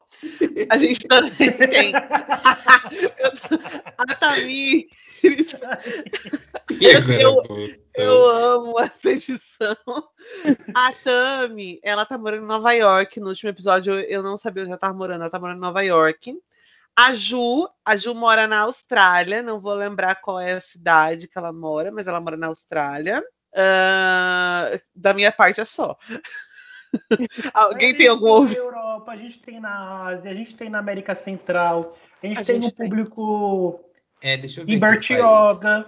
A 0.68 0.76
gente 0.76 1.00
também 1.08 1.52
tem 1.52 1.94
a 1.94 4.16
Tamires. 4.20 4.88
E 6.80 6.96
agora 6.96 7.20
eu, 7.20 7.83
eu 7.96 8.30
amo 8.30 8.78
essa 8.80 9.10
edição. 9.10 9.76
A 10.74 10.92
Tami, 10.92 11.80
ela 11.82 12.04
tá 12.04 12.18
morando 12.18 12.44
em 12.44 12.46
Nova 12.46 12.72
York. 12.72 13.20
No 13.20 13.28
último 13.28 13.50
episódio 13.50 13.94
eu 13.94 14.22
não 14.22 14.36
sabia 14.36 14.62
onde 14.62 14.72
ela 14.72 14.78
tava 14.78 14.94
morando. 14.94 15.22
Ela 15.22 15.30
tá 15.30 15.38
morando 15.38 15.58
em 15.58 15.60
Nova 15.60 15.82
York. 15.82 16.36
A 16.96 17.14
Ju, 17.14 17.68
a 17.84 17.96
Ju 17.96 18.14
mora 18.14 18.46
na 18.46 18.60
Austrália. 18.60 19.42
Não 19.42 19.60
vou 19.60 19.74
lembrar 19.74 20.16
qual 20.16 20.40
é 20.40 20.52
a 20.52 20.60
cidade 20.60 21.28
que 21.28 21.38
ela 21.38 21.52
mora, 21.52 21.90
mas 21.90 22.06
ela 22.06 22.20
mora 22.20 22.36
na 22.36 22.48
Austrália. 22.48 23.22
Uh, 23.52 24.80
da 24.94 25.14
minha 25.14 25.30
parte 25.30 25.60
é 25.60 25.64
só. 25.64 25.96
Alguém 27.52 27.94
tem 27.94 28.08
algum 28.08 28.28
ouvido? 28.28 28.58
Na 28.58 28.64
Europa, 28.64 29.12
a 29.12 29.16
gente 29.16 29.38
tem 29.40 29.60
na 29.60 30.06
Ásia, 30.06 30.30
a 30.30 30.34
gente 30.34 30.54
tem 30.54 30.70
na 30.70 30.78
América 30.78 31.14
Central, 31.14 31.96
a 32.22 32.26
gente 32.26 32.40
a 32.40 32.44
tem 32.44 32.62
gente 32.62 32.72
um 32.72 32.76
público 32.76 33.80
é, 34.24 34.38
deixa 34.38 34.62
eu 34.62 34.66
ver 34.66 34.72
em 34.72 34.78
Bertioga. 34.78 35.86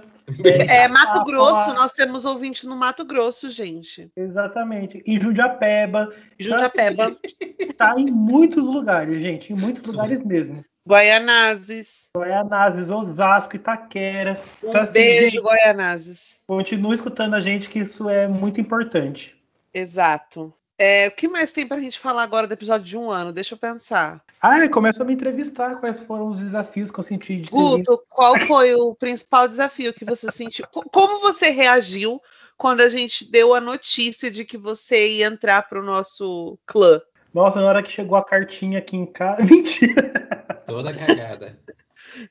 É, 0.71 0.89
Mato 0.89 1.25
Grosso, 1.25 1.73
nós 1.75 1.93
temos 1.93 2.25
ouvintes 2.25 2.65
no 2.65 2.75
Mato 2.77 3.05
Grosso, 3.05 3.49
gente. 3.51 4.11
Exatamente. 4.17 5.03
E 5.07 5.19
Jundiapeba. 5.21 6.13
Jundiapeba. 6.39 7.17
Tá 7.77 7.95
em 7.99 8.07
muitos 8.11 8.67
lugares, 8.69 9.21
gente. 9.23 9.53
Em 9.53 9.57
muitos 9.57 9.83
lugares 9.93 10.25
mesmo. 10.25 10.65
Guaianazes. 10.89 12.09
Goianazes, 12.17 12.91
Osasco, 12.91 13.57
Itaquera. 13.57 14.41
Um 14.63 14.69
Então, 14.69 14.81
assim, 14.81 14.93
beijo, 14.95 15.31
gente- 15.31 15.41
Guaianazes. 15.43 16.37
Continue 16.47 16.95
escutando 16.95 17.35
a 17.35 17.41
gente, 17.41 17.69
que 17.69 17.81
isso 17.81 18.09
é 18.09 18.27
muito 18.29 18.61
importante. 18.61 19.37
Exato. 19.75 20.55
É, 20.79 21.09
o 21.09 21.11
que 21.13 21.27
mais 21.27 21.53
tem 21.53 21.67
pra 21.67 21.81
gente 21.81 21.99
falar 21.99 22.23
agora 22.23 22.47
do 22.47 22.53
episódio 22.53 22.87
de 22.87 22.99
um 22.99 23.11
ano? 23.11 23.33
Deixa 23.33 23.55
eu 23.55 23.59
pensar. 23.59 24.23
Ah, 24.41 24.69
começa 24.69 25.03
a 25.03 25.07
me 25.07 25.15
entrevistar 25.15 25.77
quais 25.77 26.01
foram 26.01 26.27
os 26.27 26.39
desafios 26.39 26.91
que 26.91 26.99
eu 26.99 27.03
senti 27.05 27.37
de. 27.41 27.51
Guto, 27.51 28.03
qual 28.11 28.39
foi 28.41 28.75
o 28.75 28.95
principal 28.95 29.49
desafio 29.49 29.95
que 29.95 30.05
você 30.05 30.31
sentiu? 30.31 30.67
Co- 30.71 30.85
Como 30.91 31.19
você 31.21 31.49
reagiu 31.49 32.21
quando 32.59 32.83
a 32.83 32.89
gente 32.91 33.31
deu 33.31 33.55
a 33.55 33.61
notícia 33.61 34.31
de 34.31 34.45
que 34.45 34.59
você 34.59 35.09
ia 35.17 35.27
entrar 35.27 35.67
pro 35.69 35.83
nosso 35.83 36.59
clã? 36.67 37.01
Nossa, 37.33 37.61
na 37.61 37.67
hora 37.69 37.83
que 37.83 37.91
chegou 37.91 38.17
a 38.19 38.25
cartinha 38.25 38.79
aqui 38.79 38.97
em 38.97 39.07
casa. 39.07 39.41
Mentira! 39.45 40.63
Toda 40.67 40.95
cagada. 40.95 41.59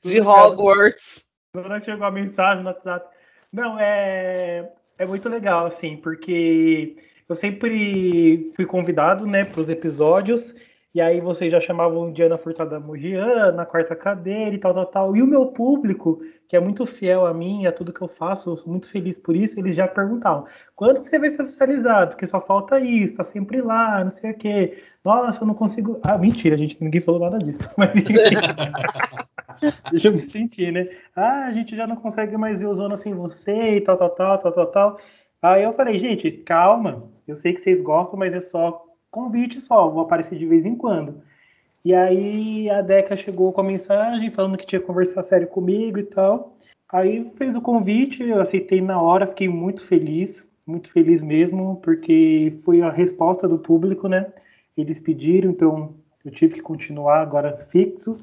De 0.04 0.20
Hogwarts. 0.20 1.24
Na 1.54 1.62
hora 1.62 1.80
que 1.80 1.86
chegou 1.86 2.06
a 2.06 2.10
mensagem 2.12 2.62
no 2.62 2.70
WhatsApp. 2.70 3.08
Não, 3.52 3.78
é, 3.78 4.70
é 4.98 5.06
muito 5.06 5.28
legal, 5.28 5.66
assim, 5.66 5.96
porque 5.96 6.96
eu 7.28 7.36
sempre 7.36 8.52
fui 8.54 8.66
convidado, 8.66 9.26
né, 9.26 9.44
para 9.44 9.60
os 9.60 9.68
episódios, 9.68 10.54
e 10.96 11.00
aí 11.02 11.20
vocês 11.20 11.52
já 11.52 11.60
chamavam 11.60 12.10
Diana 12.10 12.38
Furtada 12.38 12.80
Mogiana, 12.80 13.66
quarta 13.66 13.94
cadeira 13.94 14.54
e 14.54 14.58
tal, 14.58 14.72
tal, 14.72 14.86
tal. 14.86 15.14
E 15.14 15.20
o 15.20 15.26
meu 15.26 15.48
público, 15.48 16.22
que 16.48 16.56
é 16.56 16.60
muito 16.60 16.86
fiel 16.86 17.26
a 17.26 17.34
mim 17.34 17.64
e 17.64 17.66
a 17.66 17.72
tudo 17.72 17.92
que 17.92 18.00
eu 18.00 18.08
faço, 18.08 18.48
eu 18.48 18.56
sou 18.56 18.70
muito 18.70 18.88
feliz 18.88 19.18
por 19.18 19.36
isso, 19.36 19.60
eles 19.60 19.74
já 19.74 19.86
perguntavam: 19.86 20.46
quando 20.74 20.98
que 20.98 21.06
você 21.06 21.18
vai 21.18 21.28
ser 21.28 21.42
oficializado? 21.42 22.12
Porque 22.12 22.26
só 22.26 22.40
falta 22.40 22.80
isso, 22.80 23.18
tá 23.18 23.22
sempre 23.22 23.60
lá, 23.60 24.02
não 24.02 24.10
sei 24.10 24.30
o 24.30 24.38
quê. 24.38 24.82
Nossa, 25.04 25.42
eu 25.42 25.46
não 25.46 25.54
consigo. 25.54 26.00
Ah, 26.02 26.16
mentira, 26.16 26.56
gente, 26.56 26.82
ninguém 26.82 27.02
falou 27.02 27.20
nada 27.20 27.38
disso. 27.40 27.68
Mas. 27.76 27.90
Deixa 29.90 30.08
eu 30.08 30.12
me 30.12 30.22
sentir, 30.22 30.72
né? 30.72 30.88
Ah, 31.14 31.44
a 31.44 31.52
gente 31.52 31.76
já 31.76 31.86
não 31.86 31.96
consegue 31.96 32.38
mais 32.38 32.60
ver 32.60 32.68
o 32.68 32.74
Zona 32.74 32.96
sem 32.96 33.12
você 33.12 33.76
e 33.76 33.80
tal, 33.82 33.98
tal, 33.98 34.10
tal, 34.14 34.38
tal, 34.38 34.52
tal, 34.52 34.66
tal. 34.68 34.98
Aí 35.42 35.62
eu 35.62 35.74
falei, 35.74 35.98
gente, 35.98 36.30
calma, 36.32 37.10
eu 37.26 37.36
sei 37.36 37.52
que 37.52 37.60
vocês 37.60 37.80
gostam, 37.80 38.18
mas 38.18 38.34
é 38.34 38.40
só 38.40 38.84
convite 39.10 39.60
só, 39.60 39.88
vou 39.88 40.02
aparecer 40.02 40.38
de 40.38 40.46
vez 40.46 40.66
em 40.66 40.74
quando. 40.74 41.22
E 41.84 41.94
aí 41.94 42.68
a 42.68 42.82
Deca 42.82 43.16
chegou 43.16 43.52
com 43.52 43.60
a 43.60 43.64
mensagem 43.64 44.30
falando 44.30 44.58
que 44.58 44.66
tinha 44.66 44.80
que 44.80 44.86
conversar 44.86 45.22
sério 45.22 45.46
comigo 45.46 45.98
e 45.98 46.02
tal. 46.02 46.56
Aí 46.92 47.30
fez 47.36 47.56
o 47.56 47.60
convite, 47.60 48.22
eu 48.22 48.40
aceitei 48.40 48.80
na 48.80 49.00
hora, 49.00 49.26
fiquei 49.26 49.48
muito 49.48 49.84
feliz, 49.84 50.46
muito 50.66 50.90
feliz 50.90 51.22
mesmo, 51.22 51.76
porque 51.82 52.54
foi 52.64 52.82
a 52.82 52.90
resposta 52.90 53.48
do 53.48 53.58
público, 53.58 54.08
né? 54.08 54.26
Eles 54.76 55.00
pediram, 55.00 55.50
então 55.50 55.94
eu 56.24 56.30
tive 56.30 56.54
que 56.54 56.60
continuar 56.60 57.20
agora 57.22 57.56
fixo. 57.70 58.18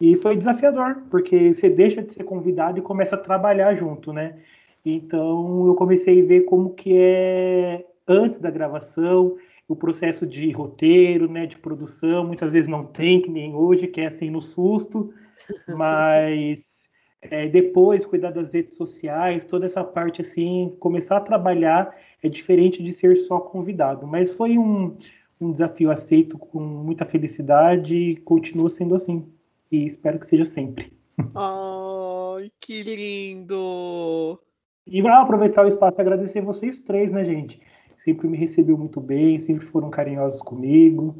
E 0.00 0.16
foi 0.16 0.36
desafiador, 0.36 1.02
porque 1.10 1.54
você 1.54 1.68
deixa 1.68 2.02
de 2.02 2.12
ser 2.12 2.24
convidado 2.24 2.78
e 2.78 2.82
começa 2.82 3.14
a 3.14 3.18
trabalhar 3.18 3.74
junto, 3.74 4.12
né? 4.12 4.36
Então 4.84 5.66
eu 5.66 5.74
comecei 5.74 6.22
a 6.22 6.26
ver 6.26 6.42
como 6.42 6.74
que 6.74 6.96
é 6.96 7.84
antes 8.06 8.38
da 8.38 8.50
gravação, 8.50 9.36
o 9.66 9.74
processo 9.74 10.26
de 10.26 10.50
roteiro, 10.50 11.28
né, 11.28 11.46
de 11.46 11.58
produção, 11.58 12.26
muitas 12.26 12.52
vezes 12.52 12.68
não 12.68 12.84
tem, 12.84 13.20
que 13.20 13.30
nem 13.30 13.54
hoje, 13.54 13.86
que 13.86 14.00
é 14.00 14.06
assim 14.06 14.30
no 14.30 14.42
susto, 14.42 15.12
mas 15.76 16.84
é, 17.22 17.48
depois 17.48 18.04
cuidar 18.04 18.30
das 18.30 18.52
redes 18.52 18.76
sociais, 18.76 19.44
toda 19.44 19.66
essa 19.66 19.82
parte 19.82 20.20
assim, 20.20 20.74
começar 20.78 21.16
a 21.16 21.22
trabalhar 21.22 21.96
é 22.22 22.28
diferente 22.28 22.82
de 22.82 22.92
ser 22.92 23.16
só 23.16 23.40
convidado, 23.40 24.06
mas 24.06 24.34
foi 24.34 24.58
um, 24.58 24.96
um 25.40 25.50
desafio 25.52 25.90
aceito 25.90 26.38
com 26.38 26.60
muita 26.60 27.06
felicidade 27.06 27.96
e 27.96 28.16
continua 28.16 28.68
sendo 28.68 28.94
assim, 28.94 29.26
e 29.72 29.86
espero 29.86 30.18
que 30.18 30.26
seja 30.26 30.44
sempre. 30.44 30.92
Ai, 31.34 32.50
que 32.60 32.82
lindo! 32.82 34.38
E 34.86 35.02
para 35.02 35.22
aproveitar 35.22 35.64
o 35.64 35.68
espaço 35.68 35.98
e 35.98 36.02
agradecer 36.02 36.42
vocês 36.42 36.78
três, 36.78 37.10
né, 37.10 37.24
gente? 37.24 37.58
Sempre 38.04 38.28
me 38.28 38.36
recebeu 38.36 38.76
muito 38.76 39.00
bem, 39.00 39.38
sempre 39.38 39.66
foram 39.66 39.90
carinhosos 39.90 40.42
comigo. 40.42 41.16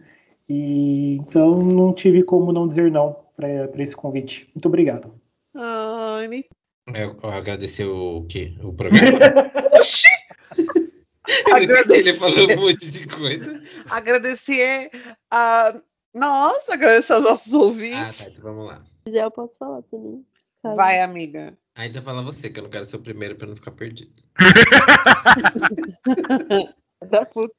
E 0.48 1.16
então 1.16 1.62
não 1.62 1.94
tive 1.94 2.22
como 2.22 2.52
não 2.52 2.68
dizer 2.68 2.90
não 2.90 3.16
para 3.36 3.82
esse 3.82 3.96
convite. 3.96 4.50
Muito 4.54 4.66
obrigado. 4.66 5.14
Ai, 5.54 6.28
nem... 6.28 6.44
Eu, 6.94 7.16
eu 7.22 7.30
agradecer 7.30 7.86
o 7.86 8.26
quê? 8.28 8.54
O 8.62 8.72
programa? 8.74 9.18
Oxi! 9.78 10.06
Entendi, 10.58 11.62
ele 11.62 12.10
Agradecer. 12.10 12.12
falou 12.14 12.50
um 12.52 12.60
monte 12.60 12.90
de 12.90 13.06
coisa. 13.08 13.60
Agradecer 13.88 14.90
a. 15.30 15.74
Nossa, 16.12 16.74
agradecer 16.74 17.12
aos 17.14 17.24
nossos 17.24 17.52
Ah, 17.54 17.58
tá, 17.58 17.64
ouvintes. 17.64 18.28
então 18.38 18.44
vamos 18.54 18.68
lá. 18.68 18.84
Quiser, 19.06 19.24
eu 19.24 19.30
posso 19.30 19.56
falar 19.56 19.82
também. 19.82 20.24
sabe? 20.62 20.76
Vai, 20.76 21.00
amiga. 21.00 21.56
Então 21.76 22.02
fala 22.02 22.22
você, 22.22 22.48
que 22.48 22.60
eu 22.60 22.62
não 22.62 22.70
quero 22.70 22.84
ser 22.84 22.96
o 22.96 23.02
primeiro 23.02 23.34
pra 23.34 23.48
não 23.48 23.56
ficar 23.56 23.72
perdido. 23.72 24.12
da 27.10 27.26
puta. 27.26 27.52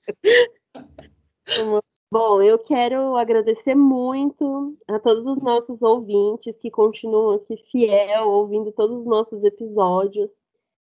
Bom, 2.12 2.42
eu 2.42 2.58
quero 2.58 3.18
agradecer 3.18 3.76
muito 3.76 4.78
a 4.88 5.00
todos 5.00 5.26
os 5.26 5.44
nossos 5.44 5.82
ouvintes 5.82 6.56
que 6.58 6.72
continuam 6.72 7.36
aqui 7.36 7.58
fiel, 7.70 8.30
ouvindo 8.30 8.72
todos 8.72 9.02
os 9.02 9.06
nossos 9.06 9.44
episódios. 9.44 10.30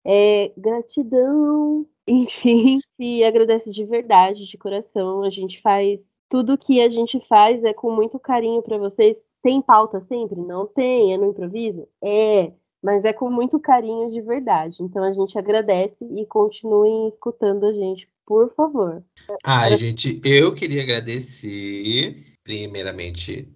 É, 0.04 0.52
gratidão, 0.56 1.86
enfim, 2.08 2.78
e 2.98 3.22
agradece 3.24 3.70
de 3.70 3.84
verdade, 3.84 4.46
de 4.46 4.56
coração. 4.56 5.22
A 5.22 5.28
gente 5.28 5.60
faz 5.60 6.10
tudo 6.30 6.56
que 6.56 6.80
a 6.80 6.88
gente 6.88 7.20
faz 7.26 7.62
é 7.62 7.74
com 7.74 7.90
muito 7.90 8.18
carinho 8.18 8.62
para 8.62 8.78
vocês. 8.78 9.18
Tem 9.42 9.60
pauta 9.60 10.00
sempre? 10.00 10.40
Não 10.40 10.66
tem, 10.66 11.12
é 11.12 11.18
no 11.18 11.26
improviso? 11.26 11.86
É, 12.02 12.52
mas 12.88 13.04
é 13.04 13.12
com 13.12 13.30
muito 13.30 13.60
carinho 13.60 14.10
de 14.10 14.22
verdade. 14.22 14.78
Então 14.80 15.04
a 15.04 15.12
gente 15.12 15.38
agradece 15.38 15.94
e 16.00 16.24
continuem 16.24 17.06
escutando 17.10 17.66
a 17.66 17.72
gente, 17.74 18.08
por 18.24 18.50
favor. 18.54 19.04
Ai, 19.44 19.76
gente, 19.76 20.18
eu 20.24 20.54
queria 20.54 20.84
agradecer, 20.84 22.16
primeiramente, 22.42 23.46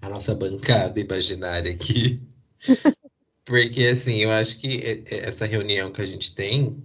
a 0.00 0.08
nossa 0.08 0.34
bancada 0.34 0.98
imaginária 0.98 1.70
aqui. 1.70 2.22
Porque, 3.44 3.84
assim, 3.84 4.16
eu 4.20 4.30
acho 4.30 4.58
que 4.58 5.02
essa 5.10 5.44
reunião 5.44 5.92
que 5.92 6.00
a 6.00 6.06
gente 6.06 6.34
tem 6.34 6.82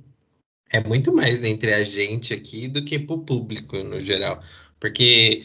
é 0.73 0.83
muito 0.83 1.13
mais 1.13 1.45
entre 1.45 1.73
a 1.73 1.81
gente 1.81 2.33
aqui 2.33 2.67
do 2.67 2.83
que 2.83 2.99
pro 2.99 3.19
público 3.19 3.77
no 3.77 4.01
geral. 4.01 4.37
Porque 4.81 5.43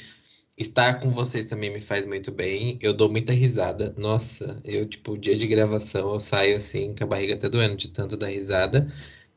estar 0.61 1.01
com 1.01 1.11
vocês 1.11 1.47
também 1.47 1.73
me 1.73 1.81
faz 1.81 2.07
muito 2.07 2.31
bem. 2.31 2.79
Eu 2.83 2.93
dou 2.93 3.09
muita 3.09 3.33
risada. 3.33 3.95
Nossa, 3.97 4.61
eu, 4.65 4.85
tipo, 4.85 5.17
dia 5.17 5.37
de 5.37 5.47
gravação 5.47 6.15
eu 6.15 6.21
saio 6.21 6.57
assim, 6.57 6.95
com 6.95 7.05
a 7.05 7.07
barriga 7.07 7.35
até 7.35 7.49
doendo 7.49 7.77
de 7.77 7.89
tanto 7.89 8.17
dar 8.17 8.29
risada. 8.29 8.87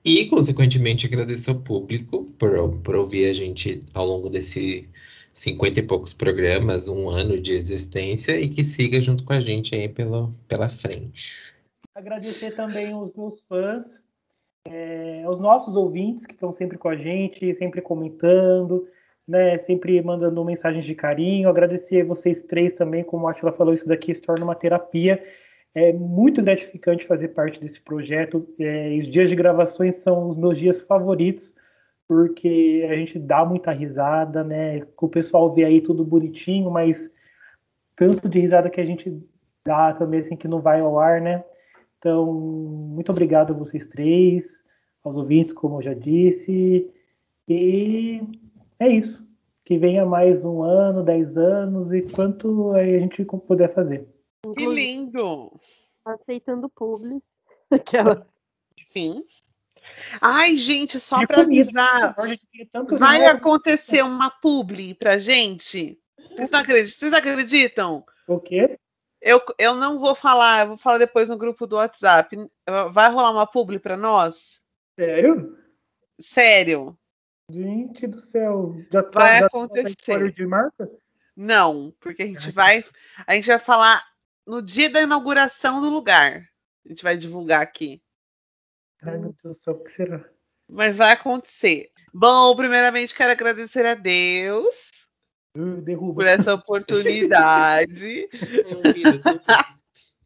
E, 0.04 0.26
consequentemente, 0.26 1.08
agradeço 1.08 1.50
ao 1.50 1.60
público 1.60 2.26
por, 2.38 2.78
por 2.80 2.96
ouvir 2.96 3.30
a 3.30 3.34
gente 3.34 3.80
ao 3.94 4.06
longo 4.06 4.30
desse 4.30 4.88
cinquenta 5.34 5.80
e 5.80 5.84
poucos 5.84 6.14
programas, 6.14 6.90
um 6.90 7.10
ano 7.10 7.40
de 7.40 7.54
existência, 7.54 8.40
e 8.40 8.50
que 8.50 8.64
siga 8.64 9.00
junto 9.00 9.24
com 9.24 9.34
a 9.34 9.40
gente 9.40 9.74
aí 9.74 9.88
pela, 9.88 10.30
pela 10.48 10.68
frente. 10.68 11.56
Agradecer 11.96 12.52
também 12.52 12.94
os 12.94 13.16
meus 13.16 13.42
fãs, 13.42 14.04
é, 14.68 15.26
os 15.28 15.40
nossos 15.40 15.76
ouvintes 15.76 16.26
que 16.26 16.34
estão 16.34 16.52
sempre 16.52 16.78
com 16.78 16.90
a 16.90 16.98
gente, 16.98 17.56
sempre 17.56 17.82
comentando, 17.82 18.86
né, 19.28 19.58
sempre 19.60 20.02
mandando 20.02 20.44
mensagens 20.44 20.86
de 20.86 20.96
carinho. 20.96 21.50
Agradecer 21.50 22.04
vocês 22.04 22.42
três 22.42 22.74
também, 22.74 23.04
como 23.04 23.28
a 23.28 23.32
Atila 23.32 23.52
falou, 23.52 23.74
isso 23.74 23.88
daqui 23.88 24.14
se 24.14 24.22
torna 24.22 24.44
uma 24.44 24.56
terapia. 24.56 25.24
É 25.76 25.92
muito 25.92 26.44
gratificante 26.44 27.06
fazer 27.06 27.30
parte 27.30 27.60
desse 27.60 27.82
projeto. 27.82 28.48
É, 28.60 28.96
os 28.98 29.08
dias 29.08 29.30
de 29.30 29.36
gravações 29.36 29.96
são 29.96 30.30
os 30.30 30.38
meus 30.38 30.58
dias 30.58 30.84
favoritos, 30.84 31.56
porque 32.08 32.88
a 32.90 32.96
gente 32.96 33.18
dá 33.18 33.44
muita 33.44 33.72
risada, 33.72 34.44
né? 34.44 34.86
O 35.02 35.10
pessoal 35.10 35.54
vê 35.54 35.64
aí 35.64 35.82
tudo 35.82 36.06
bonitinho, 36.06 36.70
mas 36.70 37.12
tanto 37.96 38.30
de 38.30 38.40
risada 38.40 38.70
que 38.70 38.82
a 38.82 38.86
gente 38.86 39.20
dá 39.66 39.94
também, 39.94 40.20
assim, 40.20 40.36
que 40.36 40.48
não 40.48 40.62
vai 40.62 40.80
ao 40.80 41.00
ar, 41.00 41.22
né? 41.22 41.44
Então, 41.98 42.32
muito 42.34 43.12
obrigado 43.12 43.54
a 43.54 43.58
vocês 43.58 43.88
três, 43.88 44.62
aos 45.04 45.18
ouvintes, 45.18 45.54
como 45.54 45.78
eu 45.78 45.82
já 45.82 45.94
disse. 45.94 46.92
E 47.48 48.22
é 48.80 48.88
isso. 48.88 49.28
Que 49.66 49.78
venha 49.78 50.06
mais 50.06 50.44
um 50.44 50.62
ano, 50.62 51.04
dez 51.04 51.38
anos 51.38 51.94
e 51.94 52.02
quanto 52.02 52.74
a 52.74 52.84
gente 52.84 53.24
puder 53.24 53.74
fazer. 53.74 54.08
Que 54.58 54.66
lindo! 54.66 55.58
Aceitando 56.06 56.70
publis. 56.70 57.24
Aquela. 57.72 58.28
Sim. 58.88 59.24
Ai, 60.22 60.58
gente, 60.58 61.00
só 61.00 61.26
para 61.26 61.44
comida, 61.44 61.82
avisar, 62.16 62.16
vai 62.98 63.26
acontecer 63.26 64.02
uma 64.02 64.30
publi 64.30 64.94
pra 64.94 65.18
gente. 65.18 66.00
Vocês 66.36 66.50
não 66.50 66.60
acreditam? 66.60 67.00
Vocês 67.00 67.14
acreditam? 67.14 68.06
O 68.28 68.40
quê? 68.40 68.80
Eu, 69.22 69.42
eu 69.58 69.76
não 69.76 70.00
vou 70.00 70.16
falar, 70.16 70.62
eu 70.62 70.68
vou 70.70 70.78
falar 70.78 70.98
depois 70.98 71.30
no 71.30 71.38
grupo 71.38 71.66
do 71.66 71.78
WhatsApp. 71.78 72.38
Vai 72.92 73.12
rolar 73.12 73.32
uma 73.32 73.48
publi 73.48 73.80
pra 73.80 73.98
nós? 73.98 74.62
Sério? 74.98 75.58
Sério? 76.20 76.98
Gente 77.54 78.08
do 78.08 78.20
céu. 78.20 78.76
Já 78.92 79.04
tá, 79.04 79.20
Vai 79.20 79.40
já 79.40 79.46
acontecer. 79.46 80.20
Tá 80.20 80.28
de 80.28 80.46
marca? 80.46 80.92
Não, 81.36 81.94
porque 82.00 82.24
a 82.24 82.26
gente 82.26 82.52
vai, 82.52 82.84
a 83.28 83.36
gente 83.36 83.48
vai 83.48 83.60
falar 83.60 84.04
no 84.46 84.62
dia 84.62 84.90
da 84.90 85.02
inauguração 85.02 85.80
do 85.80 85.90
lugar. 85.90 86.50
A 86.86 86.90
gente 86.90 87.04
vai 87.04 87.16
divulgar 87.16 87.62
aqui. 87.62 88.02
Ai, 89.04 89.18
meu 89.18 89.36
Deus 89.44 89.58
do 89.58 89.62
céu, 89.62 89.74
o 89.76 89.84
que 89.84 89.92
será? 89.92 90.28
Mas 90.68 90.98
vai 90.98 91.12
acontecer. 91.12 91.92
Bom, 92.14 92.56
primeiramente 92.56 93.14
quero 93.14 93.32
agradecer 93.32 93.86
a 93.86 93.94
Deus 93.94 94.92
Uh, 95.56 95.82
derruba. 95.82 96.16
por 96.16 96.26
essa 96.26 96.54
oportunidade. 96.56 98.28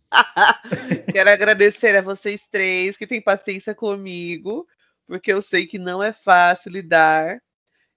Quero 1.11 1.29
agradecer 1.29 1.97
a 1.97 2.01
vocês 2.01 2.47
três 2.47 2.95
que 2.95 3.05
têm 3.05 3.21
paciência 3.21 3.75
comigo, 3.75 4.65
porque 5.07 5.31
eu 5.31 5.41
sei 5.41 5.65
que 5.65 5.79
não 5.79 6.03
é 6.03 6.11
fácil 6.11 6.71
lidar. 6.71 7.41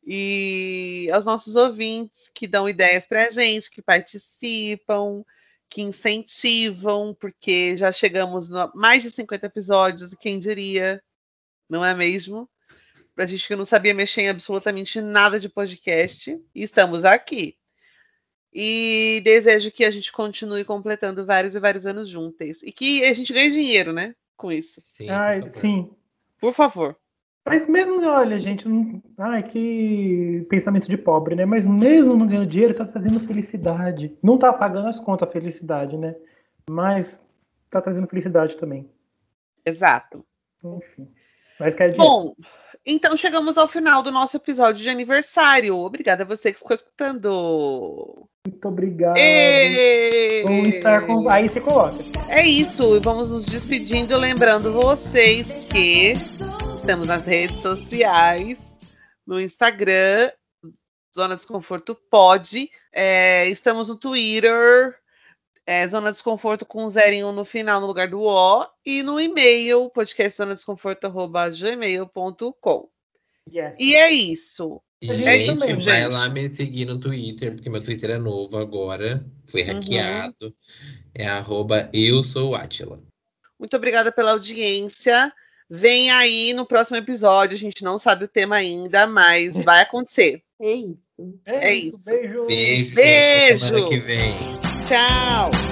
E 0.02 1.10
aos 1.12 1.26
nossos 1.26 1.56
ouvintes 1.56 2.30
que 2.34 2.46
dão 2.46 2.68
ideias 2.68 3.06
pra 3.06 3.28
gente, 3.28 3.70
que 3.70 3.82
participam, 3.82 5.22
que 5.68 5.82
incentivam, 5.82 7.14
porque 7.20 7.76
já 7.76 7.92
chegamos 7.92 8.50
a 8.52 8.70
mais 8.74 9.02
de 9.02 9.10
50 9.10 9.46
episódios, 9.46 10.12
e 10.12 10.16
quem 10.16 10.38
diria, 10.38 11.02
não 11.68 11.84
é 11.84 11.94
mesmo? 11.94 12.48
Pra 13.14 13.26
gente 13.26 13.46
que 13.46 13.54
não 13.54 13.66
sabia 13.66 13.92
mexer 13.92 14.22
em 14.22 14.28
absolutamente 14.30 15.00
nada 15.00 15.38
de 15.38 15.48
podcast, 15.48 16.40
e 16.54 16.62
estamos 16.62 17.04
aqui. 17.04 17.56
E 18.52 19.20
desejo 19.24 19.70
que 19.70 19.84
a 19.84 19.90
gente 19.90 20.10
continue 20.10 20.64
completando 20.64 21.24
vários 21.24 21.54
e 21.54 21.60
vários 21.60 21.86
anos 21.86 22.08
juntos. 22.08 22.62
E 22.64 22.72
que 22.72 23.04
a 23.04 23.12
gente 23.12 23.32
ganhe 23.32 23.50
dinheiro, 23.50 23.92
né? 23.92 24.14
Com 24.36 24.50
isso. 24.50 24.80
Sim, 24.80 25.08
Ai, 25.08 25.48
sim. 25.48 25.94
Por 26.40 26.52
favor. 26.52 26.96
Mas 27.46 27.68
mesmo, 27.68 28.06
olha, 28.06 28.38
gente, 28.38 28.68
não... 28.68 29.02
ai, 29.18 29.42
que 29.42 30.46
pensamento 30.48 30.88
de 30.88 30.96
pobre, 30.96 31.34
né? 31.34 31.44
Mas 31.44 31.66
mesmo 31.66 32.16
não 32.16 32.26
ganhando 32.26 32.46
dinheiro, 32.46 32.74
tá 32.74 32.84
trazendo 32.84 33.20
felicidade. 33.20 34.16
Não 34.22 34.38
tá 34.38 34.52
pagando 34.52 34.88
as 34.88 35.00
contas 35.00 35.28
a 35.28 35.32
felicidade, 35.32 35.96
né? 35.96 36.14
Mas 36.68 37.20
tá 37.70 37.80
trazendo 37.80 38.06
felicidade 38.06 38.56
também. 38.56 38.88
Exato. 39.64 40.24
Enfim. 40.64 41.08
Mas. 41.60 41.74
Bom, 41.96 42.34
então 42.86 43.14
chegamos 43.16 43.58
ao 43.58 43.68
final 43.68 44.02
do 44.02 44.10
nosso 44.10 44.38
episódio 44.38 44.82
de 44.82 44.88
aniversário. 44.88 45.76
Obrigada 45.76 46.22
a 46.22 46.26
você 46.26 46.52
que 46.52 46.58
ficou 46.58 46.74
escutando. 46.74 48.26
Muito 48.46 48.68
obrigado. 48.68 49.18
Vou 50.46 50.66
estar 50.66 51.06
com. 51.06 51.28
Aí 51.28 51.48
você 51.48 51.60
coloca. 51.60 51.98
É 52.30 52.46
isso, 52.46 52.96
e 52.96 53.00
vamos 53.00 53.30
nos 53.30 53.44
despedindo, 53.44 54.16
lembrando 54.16 54.72
vocês 54.72 55.68
que 55.68 56.14
estamos 56.74 57.08
nas 57.08 57.26
redes 57.26 57.58
sociais, 57.58 58.78
no 59.26 59.38
Instagram, 59.38 60.32
Zona 61.14 61.34
Desconforto 61.34 61.94
Pod, 62.10 62.70
é, 62.92 63.46
estamos 63.48 63.88
no 63.88 63.96
Twitter, 63.96 64.96
é, 65.70 65.86
Zona 65.86 66.10
Desconforto 66.10 66.66
com 66.66 66.88
zerinho 66.88 67.30
no 67.30 67.44
final, 67.44 67.80
no 67.80 67.86
lugar 67.86 68.08
do 68.08 68.22
O, 68.22 68.66
e 68.84 69.04
no 69.04 69.20
e-mail, 69.20 69.88
podcastzonadesconforto.gmail.com. 69.90 72.88
Yes. 73.52 73.74
E 73.78 73.94
é 73.94 74.10
isso. 74.10 74.80
E, 75.00 75.10
É 75.12 75.16
gente, 75.16 75.60
também, 75.60 75.76
vai 75.84 76.02
gente. 76.02 76.12
lá 76.12 76.28
me 76.28 76.48
seguir 76.48 76.86
no 76.86 76.98
Twitter, 76.98 77.54
porque 77.54 77.70
meu 77.70 77.80
Twitter 77.82 78.10
é 78.10 78.18
novo 78.18 78.58
agora. 78.58 79.24
Foi 79.48 79.62
Uhum. 79.62 79.68
hackeado. 79.74 80.52
É 81.14 81.26
arroba 81.28 81.88
eu 81.92 82.22
sou 82.24 82.56
Atila. 82.56 82.98
Muito 83.58 83.76
obrigada 83.76 84.10
pela 84.10 84.32
audiência. 84.32 85.32
Vem 85.68 86.10
aí 86.10 86.52
no 86.52 86.66
próximo 86.66 86.96
episódio. 86.96 87.54
A 87.54 87.58
gente 87.58 87.84
não 87.84 87.96
sabe 87.96 88.24
o 88.24 88.28
tema 88.28 88.56
ainda, 88.56 89.06
mas 89.06 89.54
vai 89.64 89.82
acontecer. 89.82 90.42
É 90.60 90.72
isso. 90.72 91.38
É 91.46 91.72
isso. 91.74 92.04
Beijo. 92.04 92.46
Beijo, 92.46 92.94
gente. 92.96 93.00
Até 93.00 93.56
semana 93.56 93.86
Beijo. 93.86 93.88
que 93.88 93.98
vem. 94.00 94.69
Tchau! 94.90 95.69